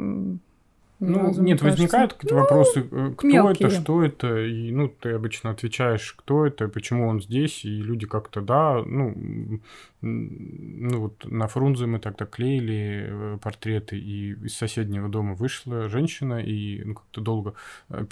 [1.01, 1.65] ну, нет, кажется.
[1.65, 3.67] возникают какие-то ну, вопросы, э, кто мелкие.
[3.67, 8.05] это, что это, и, ну, ты обычно отвечаешь, кто это, почему он здесь, и люди
[8.05, 9.59] как-то, да, ну,
[10.01, 16.41] ну, вот на Фрунзе мы тогда клеили э, портреты, и из соседнего дома вышла женщина,
[16.41, 17.53] и ну, как-то долго
[17.89, 18.05] э,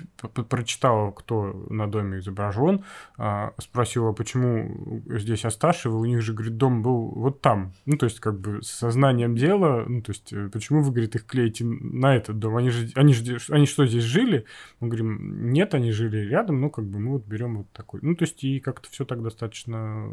[0.47, 2.83] прочитала, кто на доме изображен,
[3.17, 8.05] а, спросила, почему здесь Асташева, у них же, говорит, дом был вот там, ну, то
[8.05, 12.15] есть, как бы, с сознанием дела, ну, то есть, почему вы, говорит, их клеите на
[12.15, 14.45] этот дом, они же, они же, они что, здесь жили?
[14.79, 17.99] Мы говорим, нет, они жили рядом, ну, как бы мы вот берем вот такой.
[18.03, 20.07] Ну, то есть, и как-то все так достаточно,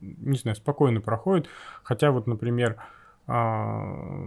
[0.00, 1.48] не знаю, спокойно проходит.
[1.82, 2.76] Хотя вот, например,
[3.28, 3.82] а,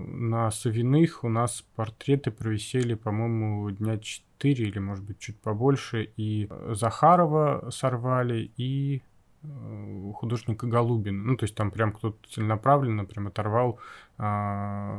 [0.07, 6.11] на Савиных у нас портреты провисели, по-моему, дня 4 или, может быть, чуть побольше.
[6.17, 9.01] И Захарова сорвали, и
[9.43, 11.23] э, художника Голубина.
[11.23, 13.79] Ну, то есть там прям кто-то целенаправленно прям оторвал
[14.17, 14.93] а,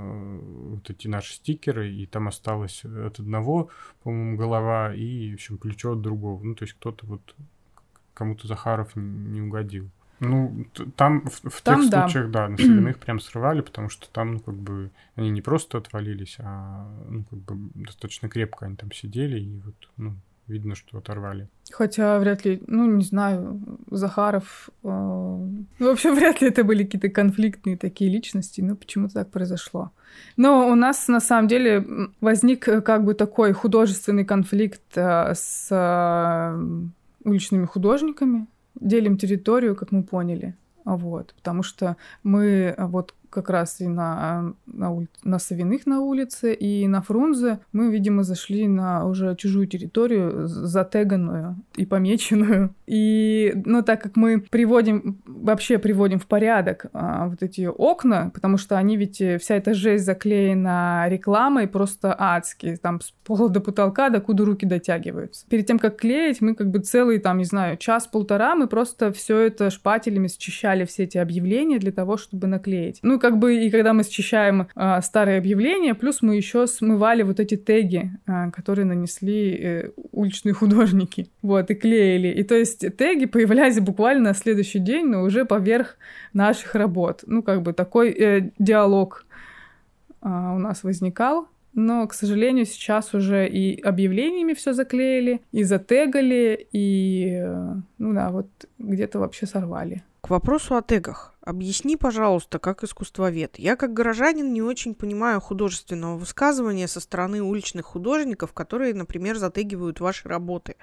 [0.71, 3.69] вот эти наши стикеры, и там осталось от одного,
[4.03, 6.43] по-моему, голова и, в общем, плечо от другого.
[6.43, 7.35] Ну, то есть кто-то вот
[8.15, 9.91] кому-то Захаров не угодил.
[10.21, 12.03] Ну, там в, в там, тех да.
[12.03, 15.79] случаях, да, на соляных прям срывали, потому что там, ну, как бы, они не просто
[15.79, 20.15] отвалились, а, ну, как бы, достаточно крепко они там сидели, и вот, ну,
[20.51, 21.49] видно, что оторвали.
[21.71, 24.69] Хотя вряд ли, ну, не знаю, Захаров...
[24.83, 29.31] Э, ну, в общем, вряд ли это были какие-то конфликтные такие личности, но почему-то так
[29.31, 29.93] произошло.
[30.37, 31.87] Но у нас, на самом деле,
[32.21, 36.89] возник э, как бы такой художественный конфликт э, с э,
[37.25, 38.47] уличными художниками,
[38.81, 40.57] делим территорию, как мы поняли.
[40.85, 45.09] Вот, потому что мы вот как раз и на, на, ули...
[45.25, 51.57] на Савиных на улице, и на Фрунзе мы, видимо, зашли на уже чужую территорию, затеганную
[51.77, 52.75] и помеченную.
[52.87, 58.57] И, ну, так как мы приводим, вообще приводим в порядок а, вот эти окна, потому
[58.57, 63.61] что они ведь, э, вся эта жесть заклеена рекламой просто адски, там с пола до
[63.61, 65.47] потолка, до куда руки дотягиваются.
[65.49, 69.39] Перед тем, как клеить, мы как бы целый, там, не знаю, час-полтора мы просто все
[69.39, 72.99] это шпателями счищали все эти объявления для того, чтобы наклеить.
[73.03, 77.39] Ну, как бы и когда мы счищаем э, старые объявления, плюс мы еще смывали вот
[77.39, 82.29] эти теги, э, которые нанесли э, уличные художники, вот, и клеили.
[82.29, 85.97] И то есть теги появлялись буквально на следующий день, но уже поверх
[86.33, 87.23] наших работ.
[87.27, 89.27] Ну, как бы такой э, диалог
[90.23, 91.49] э, у нас возникал.
[91.73, 98.31] Но, к сожалению, сейчас уже и объявлениями все заклеили, и затегали, и, э, ну да,
[98.31, 100.03] вот где-то вообще сорвали.
[100.21, 101.30] К вопросу о тегах.
[101.43, 103.59] Объясни, пожалуйста, как искусствовед.
[103.59, 110.01] Я как горожанин не очень понимаю художественного высказывания со стороны уличных художников, которые, например, затегивают
[110.01, 110.77] ваши работы.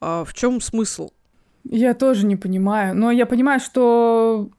[0.00, 1.10] А в чем смысл?
[1.64, 2.96] Я тоже не понимаю.
[2.96, 4.50] Но я понимаю, что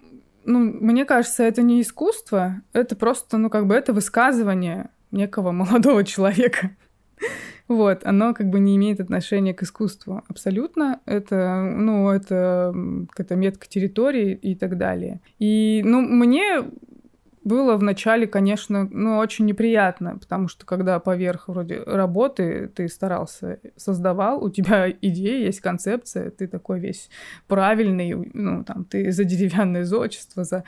[0.44, 6.04] ну, мне кажется, это не искусство, это просто, ну, как бы это высказывание некого молодого
[6.06, 6.72] человека.
[7.67, 11.00] Вот, оно как бы не имеет отношения к искусству абсолютно.
[11.06, 12.74] Это, ну, это
[13.10, 15.21] какая-то метка территории и так далее.
[15.39, 16.63] И, ну, мне
[17.43, 24.43] было вначале, конечно, ну, очень неприятно, потому что когда поверх вроде работы ты старался, создавал,
[24.43, 27.10] у тебя идея, есть концепция, ты такой весь
[27.47, 30.63] правильный, ну, там, ты за деревянное зодчество, за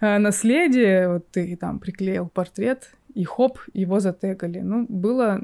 [0.00, 4.60] э, наследие, вот ты там приклеил портрет, и хоп, его затегали.
[4.60, 5.40] Ну, было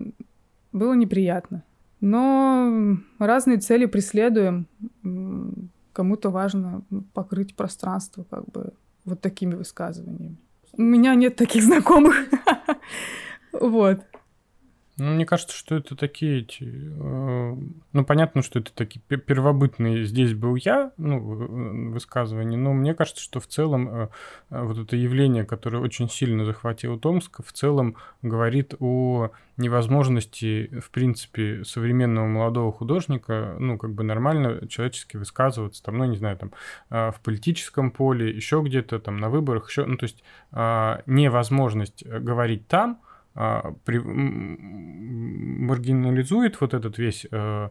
[0.73, 1.63] было неприятно.
[2.01, 4.67] Но разные цели преследуем.
[5.93, 6.83] Кому-то важно
[7.13, 8.73] покрыть пространство как бы
[9.05, 10.37] вот такими высказываниями.
[10.73, 12.17] У меня нет таких знакомых.
[13.53, 14.01] Вот.
[14.99, 16.65] Ну, мне кажется, что это такие эти...
[16.65, 17.57] Э,
[17.93, 21.19] ну, понятно, что это такие первобытные «здесь был я», ну,
[21.91, 24.09] высказывания, но мне кажется, что в целом э,
[24.51, 30.91] э, вот это явление, которое очень сильно захватило Томск, в целом говорит о невозможности, в
[30.91, 36.53] принципе, современного молодого художника, ну, как бы нормально человечески высказываться, там, ну, не знаю, там,
[36.91, 43.01] в политическом поле, еще где-то, там, на выборах, еще, ну, то есть невозможность говорить там–
[43.35, 43.99] а, при,
[45.63, 47.69] маргинализует вот этот весь э,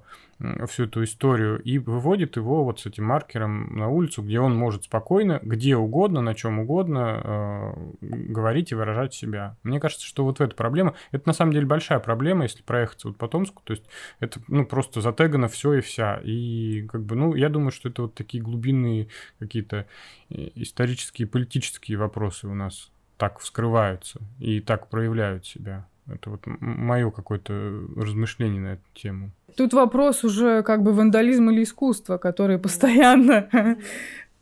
[0.67, 4.85] всю эту историю и выводит его вот с этим маркером на улицу, где он может
[4.85, 9.57] спокойно, где угодно, на чем угодно э, говорить и выражать себя.
[9.63, 13.17] Мне кажется, что вот эта проблема, это на самом деле большая проблема, если проехаться вот
[13.17, 13.83] по Томску, то есть
[14.19, 16.21] это ну просто затегано все и вся.
[16.23, 19.85] И как бы, ну, я думаю, что это вот такие глубинные какие-то
[20.29, 25.87] э, исторические, политические вопросы у нас так вскрываются и так проявляют себя.
[26.13, 27.53] Это вот мое какое-то
[27.95, 29.31] размышление на эту тему.
[29.55, 33.77] Тут вопрос уже как бы вандализм или искусство, который постоянно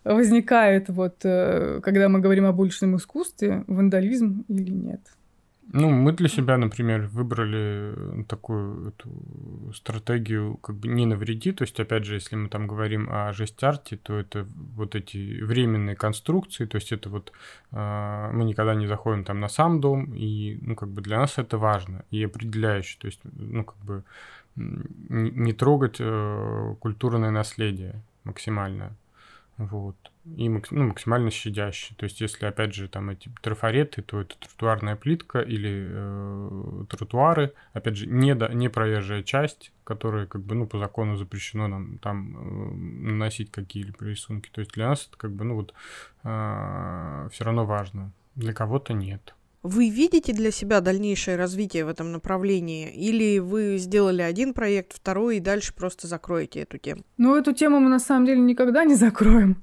[0.03, 5.01] возникает, вот, э, когда мы говорим об уличном искусстве, вандализм или нет.
[5.71, 11.51] Ну, мы для себя, например, выбрали такую эту стратегию как бы не навреди.
[11.51, 15.95] То есть, опять же, если мы там говорим о жесть-арте, то это вот эти временные
[15.95, 16.65] конструкции.
[16.65, 17.32] То есть, это вот
[17.71, 21.38] э, мы никогда не заходим там на сам дом, и, ну, как бы для нас
[21.38, 22.97] это важно и определяюще.
[22.99, 24.03] То есть, ну, как бы
[24.55, 28.95] не трогать э, культурное наследие максимально.
[29.58, 29.97] Вот.
[30.37, 31.95] И ну, максимально щадящий.
[31.95, 37.53] То есть, если, опять же, там эти трафареты, то это тротуарная плитка или э, тротуары,
[37.73, 41.97] опять же, не, до, не проезжая часть, которая, как бы, ну, по закону запрещено нам
[41.99, 42.73] там э,
[43.10, 44.49] наносить какие-либо рисунки.
[44.51, 45.73] То есть, для нас это, как бы, ну, вот,
[46.23, 48.12] э, все равно важно.
[48.35, 49.35] Для кого-то нет.
[49.62, 52.89] Вы видите для себя дальнейшее развитие в этом направлении?
[52.93, 57.01] Или вы сделали один проект, второй, и дальше просто закроете эту тему?
[57.17, 59.62] Ну, эту тему мы на самом деле никогда не закроем.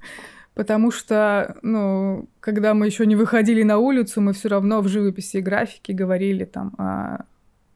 [0.57, 5.37] Потому что, ну, когда мы еще не выходили на улицу, мы все равно в живописи
[5.37, 7.25] и графике говорили там о,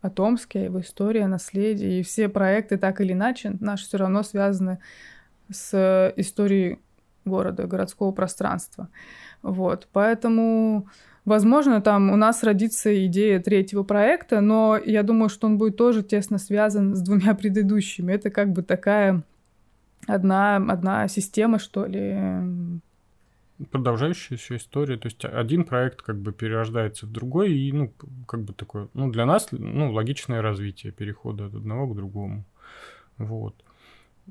[0.01, 1.99] о Томске, его истории, о наследии.
[1.99, 4.79] И все проекты так или иначе наши все равно связаны
[5.51, 6.79] с историей
[7.23, 8.89] города, городского пространства.
[9.43, 10.88] Вот, поэтому
[11.23, 16.01] Возможно, там у нас родится идея третьего проекта, но я думаю, что он будет тоже
[16.01, 18.11] тесно связан с двумя предыдущими.
[18.11, 19.21] Это как бы такая
[20.08, 22.18] одна, одна система, что ли.
[23.70, 24.97] Продолжающаяся история.
[24.97, 27.93] То есть один проект как бы перерождается в другой, и, ну,
[28.28, 32.43] как бы такое, ну, для нас, ну, логичное развитие перехода от одного к другому.
[33.18, 33.56] Вот.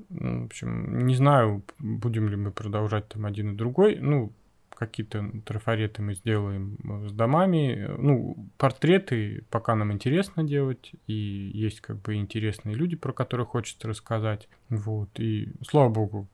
[0.08, 3.98] Ну, в общем, не знаю, будем ли мы продолжать там один и другой.
[4.00, 4.32] Ну,
[4.80, 7.86] какие-то трафареты мы сделаем э, с домами.
[7.98, 13.86] Ну, портреты пока нам интересно делать, и есть как бы интересные люди, про которых хочется
[13.86, 14.48] рассказать.
[14.70, 16.28] Вот, и слава богу,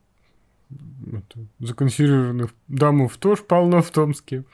[0.71, 4.45] это, законсервированных домов тоже полно в Томске.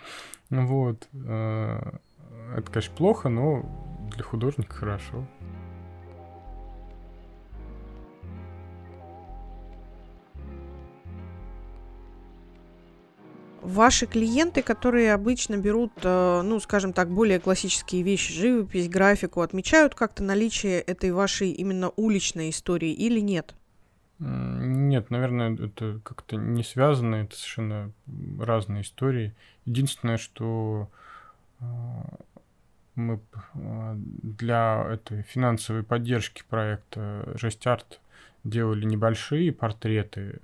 [0.49, 1.07] Вот.
[1.13, 1.99] Э,
[2.57, 5.29] это, конечно, плохо, но для художника хорошо.
[13.63, 19.95] Ваши клиенты, которые обычно берут, э, ну, скажем так, более классические вещи, живопись, графику, отмечают
[19.95, 23.55] как-то наличие этой вашей именно уличной истории или нет?
[24.19, 27.93] Нет, наверное, это как-то не связано, это совершенно
[28.41, 29.33] разные истории.
[29.65, 30.89] Единственное, что
[31.61, 31.65] э,
[32.97, 33.21] мы
[33.55, 38.01] э, для этой финансовой поддержки проекта Жесть Арт
[38.43, 40.41] делали небольшие портреты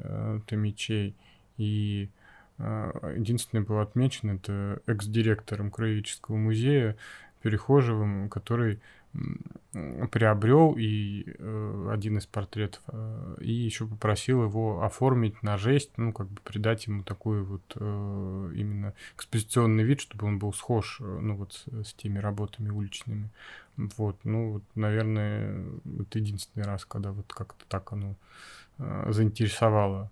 [0.47, 1.17] томичей,
[1.57, 2.11] и
[2.59, 6.97] а, единственное было отмечено, это экс-директором Краеведческого музея
[7.43, 8.81] Перехожевым, который
[10.11, 16.13] приобрел и э, один из портретов, э, и еще попросил его оформить на жесть, ну,
[16.13, 21.37] как бы придать ему такой вот э, именно экспозиционный вид, чтобы он был схож, ну,
[21.37, 23.31] вот с, с теми работами уличными.
[23.77, 25.65] Вот, ну, вот, наверное,
[26.01, 28.15] это единственный раз, когда вот как-то так оно
[28.79, 30.11] заинтересовало.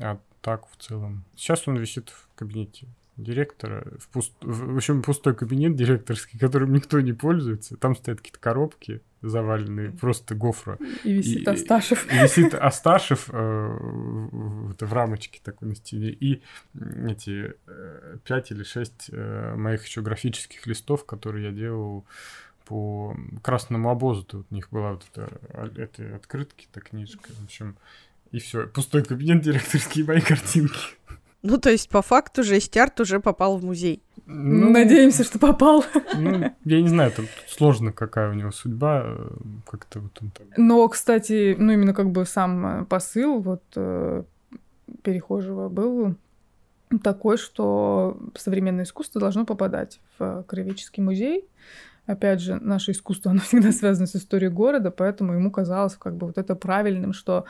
[0.00, 1.24] А так в целом.
[1.36, 2.86] Сейчас он висит в кабинете
[3.16, 4.32] директора, в, пуст...
[4.40, 7.76] в общем, пустой кабинет директорский, которым никто не пользуется.
[7.76, 10.78] Там стоят какие-то коробки заваленные, просто гофра.
[11.04, 12.10] И висит и, Асташев.
[12.10, 16.08] И, и висит Асташев э, в, в рамочке такой на стене.
[16.10, 16.42] И
[17.06, 22.06] эти э, пять или шесть э, моих еще графических листов, которые я делал
[22.64, 24.24] по красному обозу.
[24.24, 27.30] Тут у них была вот эта, а, эта открытки, эта книжка.
[27.32, 27.76] В общем,
[28.32, 28.66] и все.
[28.66, 30.78] Пустой кабинет, директорские мои картинки.
[31.42, 34.02] Ну, то есть, по факту, жесть арт уже попал в музей.
[34.26, 35.84] Ну, Надеемся, что попал.
[36.14, 39.30] Ну, я не знаю, там сложно, какая у него судьба, э,
[39.68, 40.46] как-то вот он там...
[40.56, 44.22] Но, кстати, ну, именно как бы сам посыл вот э,
[45.02, 46.14] перехожего был
[47.02, 51.44] такой, что современное искусство должно попадать в Краеведческий музей.
[52.06, 56.28] Опять же, наше искусство, оно всегда связано с историей города, поэтому ему казалось как бы
[56.28, 57.44] вот это правильным, что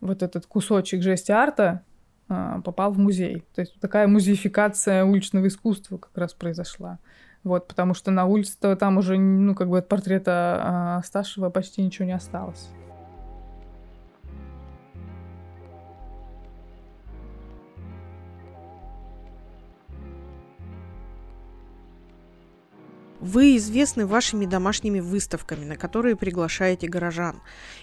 [0.00, 1.82] вот этот кусочек жести арта
[2.28, 3.44] а, попал в музей.
[3.54, 6.98] То есть такая музеификация уличного искусства как раз произошла.
[7.44, 11.82] Вот, потому что на улице там уже, ну, как бы от портрета а, Сташева почти
[11.82, 12.68] ничего не осталось.
[23.20, 27.36] Вы известны вашими домашними выставками, на которые приглашаете горожан.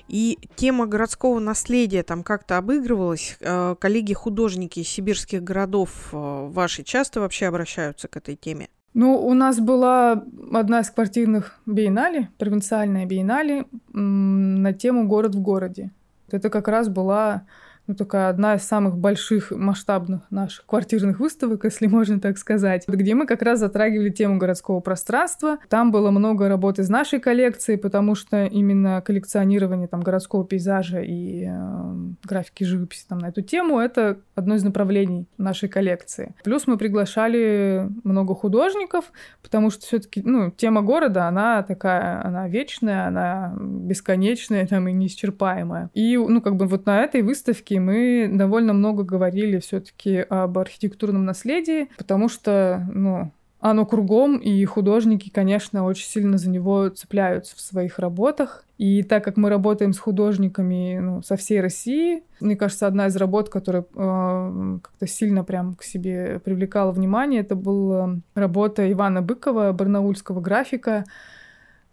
[0.07, 3.37] И тема городского наследия там как-то обыгрывалась.
[3.41, 8.69] Э, коллеги-художники из сибирских городов э, ваши часто вообще обращаются к этой теме?
[8.93, 10.23] Ну, у нас была
[10.53, 15.91] одна из квартирных биеннале, провинциальная биеннале, на тему «Город в городе».
[16.31, 17.45] Это как раз была
[17.87, 23.15] ну, такая одна из самых больших масштабных наших квартирных выставок, если можно так сказать, где
[23.15, 25.57] мы как раз затрагивали тему городского пространства.
[25.69, 31.45] Там было много работы из нашей коллекции, потому что именно коллекционирование там городского пейзажа и
[31.47, 36.35] э, графики живописи там на эту тему— это одно из направлений нашей коллекции.
[36.43, 39.11] Плюс мы приглашали много художников,
[39.43, 44.93] потому что все таки ну, тема города, она такая, она вечная, она бесконечная, там и
[44.93, 45.89] неисчерпаемая.
[45.93, 50.57] И, ну, как бы вот на этой выставке Томске мы довольно много говорили все-таки об
[50.57, 57.55] архитектурном наследии, потому что, ну, оно кругом, и художники, конечно, очень сильно за него цепляются
[57.55, 58.63] в своих работах.
[58.77, 63.15] И так как мы работаем с художниками ну, со всей России, мне кажется, одна из
[63.15, 69.71] работ, которая э, как-то сильно прям к себе привлекала внимание, это была работа Ивана Быкова,
[69.71, 71.05] барнаульского графика.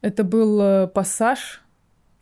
[0.03, 1.63] Это был э, пассаж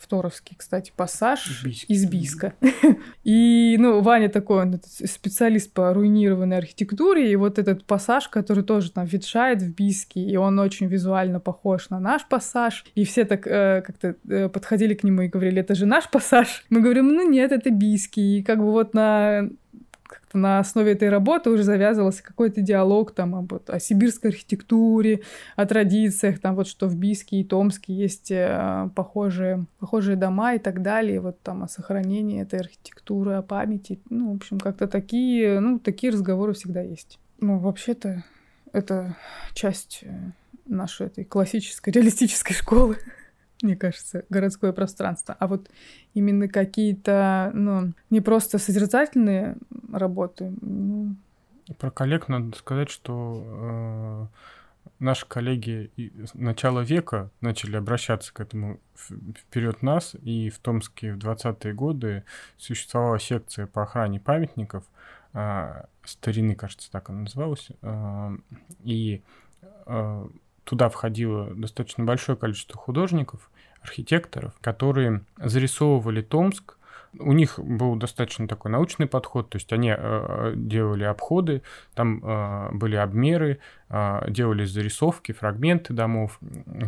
[0.01, 1.85] Второвский, кстати, пассаж Бийск.
[1.89, 2.55] из Бийска.
[3.25, 8.91] И, ну, Ваня такой, он специалист по руинированной архитектуре, и вот этот пассаж, который тоже
[8.91, 13.47] там ветшает в Бийске, и он очень визуально похож на наш пассаж, и все так
[13.47, 16.65] э, как-то э, подходили к нему и говорили, это же наш пассаж.
[16.71, 18.39] Мы говорим, ну нет, это Бийский.
[18.39, 19.51] И как бы вот на
[20.31, 25.21] как-то на основе этой работы уже завязывался какой-то диалог там об, вот, о сибирской архитектуре,
[25.57, 30.59] о традициях, там вот что в Бийске и Томске есть э, похожие, похожие дома и
[30.59, 35.61] так далее, вот там о сохранении этой архитектуры, о памяти, ну, в общем, как-то такие,
[35.61, 37.19] ну, такие разговоры всегда есть.
[37.41, 38.23] Ну, вообще-то
[38.73, 39.17] это
[39.55, 40.31] часть э,
[40.67, 42.99] нашей этой классической реалистической школы
[43.63, 45.71] мне кажется, городское пространство, а вот
[46.15, 49.57] именно какие-то, ну, не просто созерцательные
[49.93, 50.53] работы.
[50.61, 51.15] Ну...
[51.79, 54.27] Про коллег надо сказать, что э,
[54.99, 55.91] наши коллеги
[56.35, 62.25] начала века начали обращаться к этому вперед нас, и в Томске в 20-е годы
[62.57, 64.85] существовала секция по охране памятников,
[65.33, 68.37] э, старины, кажется, так она называлась, э,
[68.85, 69.23] и
[69.87, 70.29] э,
[70.71, 73.51] туда входило достаточно большое количество художников,
[73.83, 76.77] архитекторов, которые зарисовывали Томск.
[77.19, 81.63] У них был достаточно такой научный подход, то есть они э, делали обходы,
[81.95, 83.59] там э, были обмеры,
[83.89, 86.39] э, делали зарисовки, фрагменты домов,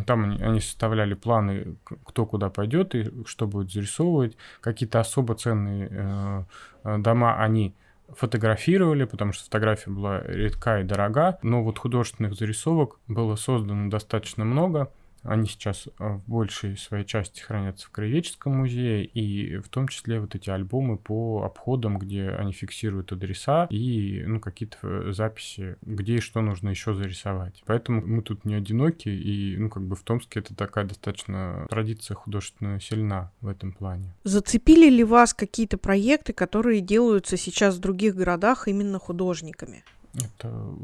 [0.07, 1.75] там они, они составляли планы,
[2.05, 4.37] кто куда пойдет и что будет зарисовывать.
[4.61, 6.43] Какие-то особо ценные э,
[6.85, 7.75] э дома они
[8.17, 14.45] фотографировали, потому что фотография была редка и дорога, но вот художественных зарисовок было создано достаточно
[14.45, 14.91] много.
[15.23, 20.35] Они сейчас в большей своей части хранятся в Краеведческом музее, и в том числе вот
[20.35, 26.19] эти альбомы по обходам, где они фиксируют адреса и ну, какие-то э, записи, где и
[26.19, 27.63] что нужно еще зарисовать.
[27.65, 32.15] Поэтому мы тут не одиноки, и ну, как бы в Томске это такая достаточно традиция
[32.15, 34.13] художественно сильна в этом плане.
[34.23, 39.83] Зацепили ли вас какие-то проекты, которые делаются сейчас в других городах именно художниками?
[40.15, 40.75] Это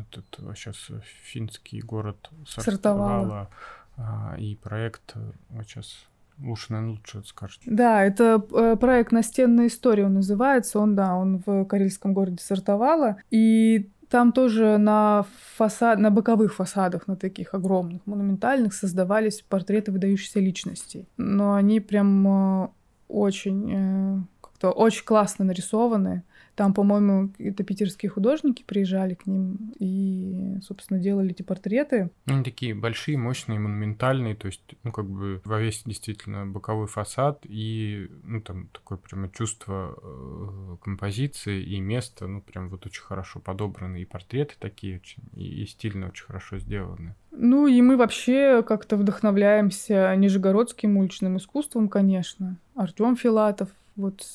[0.00, 0.88] этот сейчас
[1.24, 3.50] финский город Сартовала,
[3.96, 5.14] а, и проект
[5.62, 6.06] сейчас
[6.38, 7.62] лучше, наверное, лучше скажете.
[7.66, 10.78] Да, это э, проект «Настенная история» он называется.
[10.78, 13.16] Он, да, он в карельском городе Сартовала.
[13.30, 15.26] И там тоже на,
[15.56, 21.06] фасад, на боковых фасадах, на таких огромных, монументальных, создавались портреты выдающихся личностей.
[21.16, 22.28] Но они прям
[22.64, 22.68] э,
[23.08, 26.22] очень, э, как-то очень классно нарисованы.
[26.56, 32.10] Там, по-моему, это питерские художники приезжали к ним и, собственно, делали эти портреты.
[32.24, 37.40] Они такие большие, мощные, монументальные, то есть, ну, как бы во весь действительно боковой фасад
[37.44, 43.38] и, ну, там, такое прямо чувство э, композиции и места, ну, прям вот очень хорошо
[43.38, 44.00] подобраны.
[44.00, 47.14] И портреты такие очень, и, и стильно очень хорошо сделаны.
[47.32, 52.56] Ну, и мы вообще как-то вдохновляемся нижегородским уличным искусством, конечно.
[52.74, 54.26] Артем Филатов, вот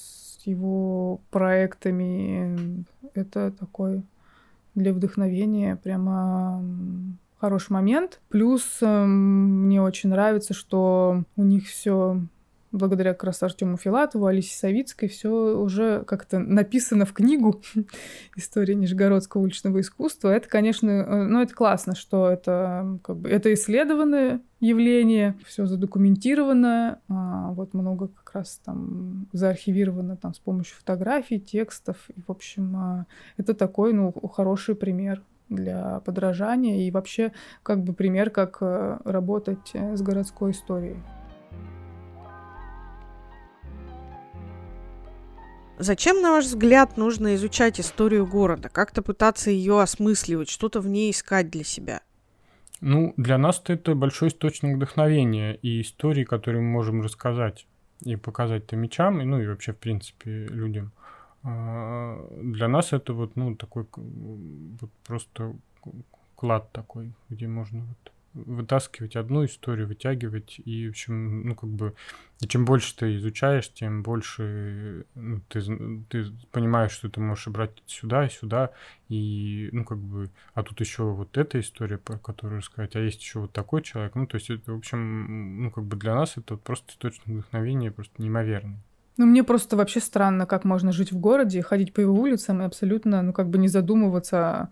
[0.46, 2.86] его проектами.
[3.14, 4.04] Это такой
[4.76, 6.64] для вдохновения прямо
[7.40, 8.22] хороший момент.
[8.30, 12.22] Плюс эм, мне очень нравится, что у них все
[12.72, 17.62] благодаря как раз Артему Филатову, Алисе Савицкой, все уже как-то написано в книгу
[18.36, 20.30] «История Нижегородского уличного искусства».
[20.30, 27.00] Это, конечно, э, ну, это классно, что это, как бы, это исследованное явление, все задокументировано,
[27.10, 32.76] а, вот много как раз там заархивировано там с помощью фотографий, текстов, и, в общем,
[32.76, 33.06] а,
[33.38, 39.72] это такой, ну, хороший пример для подражания и вообще как бы пример, как э, работать
[39.74, 40.98] э, с городской историей.
[45.82, 48.70] Зачем, на ваш взгляд, нужно изучать историю города?
[48.70, 52.02] Как-то пытаться ее осмысливать, что-то в ней искать для себя?
[52.82, 57.66] Ну, для нас это большой источник вдохновения и истории, которые мы можем рассказать
[58.02, 60.92] и показать томичам, и, ну и вообще, в принципе, людям.
[61.44, 65.56] А, для нас это вот, ну, такой вот просто
[66.36, 71.94] клад такой, где можно вот вытаскивать одну историю, вытягивать, и, в общем, ну, как бы,
[72.40, 75.62] и чем больше ты изучаешь, тем больше ну, ты,
[76.10, 78.72] ты понимаешь, что ты можешь брать сюда и сюда,
[79.10, 83.22] и, ну, как бы, а тут еще вот эта история, про которую рассказать, а есть
[83.22, 86.38] еще вот такой человек, ну, то есть это, в общем, ну, как бы для нас
[86.38, 88.78] это просто источник вдохновения просто неимоверный.
[89.18, 92.66] Ну, мне просто вообще странно, как можно жить в городе, ходить по его улицам и
[92.66, 94.70] абсолютно, ну, как бы не задумываться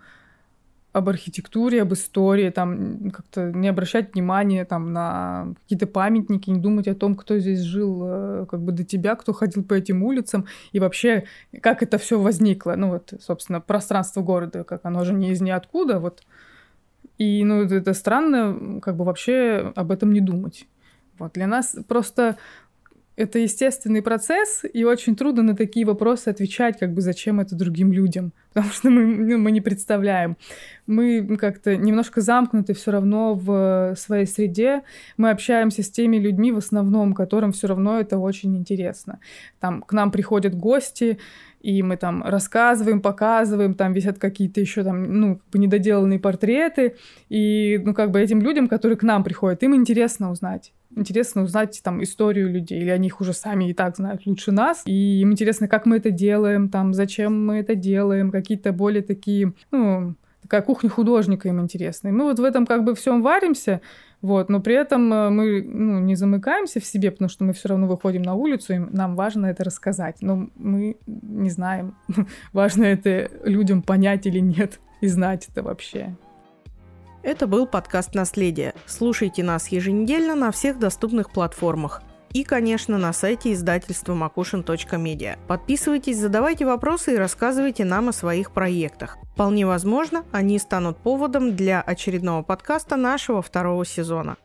[0.92, 6.88] об архитектуре, об истории, там как-то не обращать внимания там на какие-то памятники, не думать
[6.88, 10.46] о том, кто здесь жил э, как бы до тебя, кто ходил по этим улицам
[10.72, 11.26] и вообще
[11.62, 12.74] как это все возникло.
[12.76, 16.24] Ну вот, собственно, пространство города, как оно же не из ниоткуда, вот.
[17.20, 20.68] И, ну, это странно, как бы вообще об этом не думать.
[21.18, 22.38] Вот для нас просто
[23.20, 27.92] это естественный процесс, и очень трудно на такие вопросы отвечать, как бы зачем это другим
[27.92, 30.38] людям, потому что мы, ну, мы не представляем.
[30.88, 34.84] Мы как-то немножко замкнуты все равно в своей среде,
[35.18, 39.20] мы общаемся с теми людьми в основном, которым все равно это очень интересно.
[39.60, 41.20] Там к нам приходят гости,
[41.60, 46.96] и мы там рассказываем, показываем, там висят какие-то еще там, ну, как бы недоделанные портреты,
[47.28, 51.80] и, ну, как бы этим людям, которые к нам приходят, им интересно узнать интересно узнать
[51.84, 55.32] там историю людей, или они их уже сами и так знают лучше нас, и им
[55.32, 60.62] интересно, как мы это делаем, там, зачем мы это делаем, какие-то более такие, ну, такая
[60.62, 62.10] кухня художника им интересна.
[62.10, 63.82] И мы вот в этом как бы всем варимся,
[64.22, 67.70] вот, но при этом э, мы ну, не замыкаемся в себе, потому что мы все
[67.70, 70.18] равно выходим на улицу, и нам важно это рассказать.
[70.22, 71.96] Но мы не знаем,
[72.54, 76.16] важно это людям понять или нет, и знать это вообще.
[77.22, 78.74] Это был подкаст «Наследие».
[78.86, 82.02] Слушайте нас еженедельно на всех доступных платформах.
[82.32, 85.38] И, конечно, на сайте издательства макушин.медиа.
[85.48, 89.18] Подписывайтесь, задавайте вопросы и рассказывайте нам о своих проектах.
[89.34, 94.38] Вполне возможно, они станут поводом для очередного подкаста нашего второго сезона.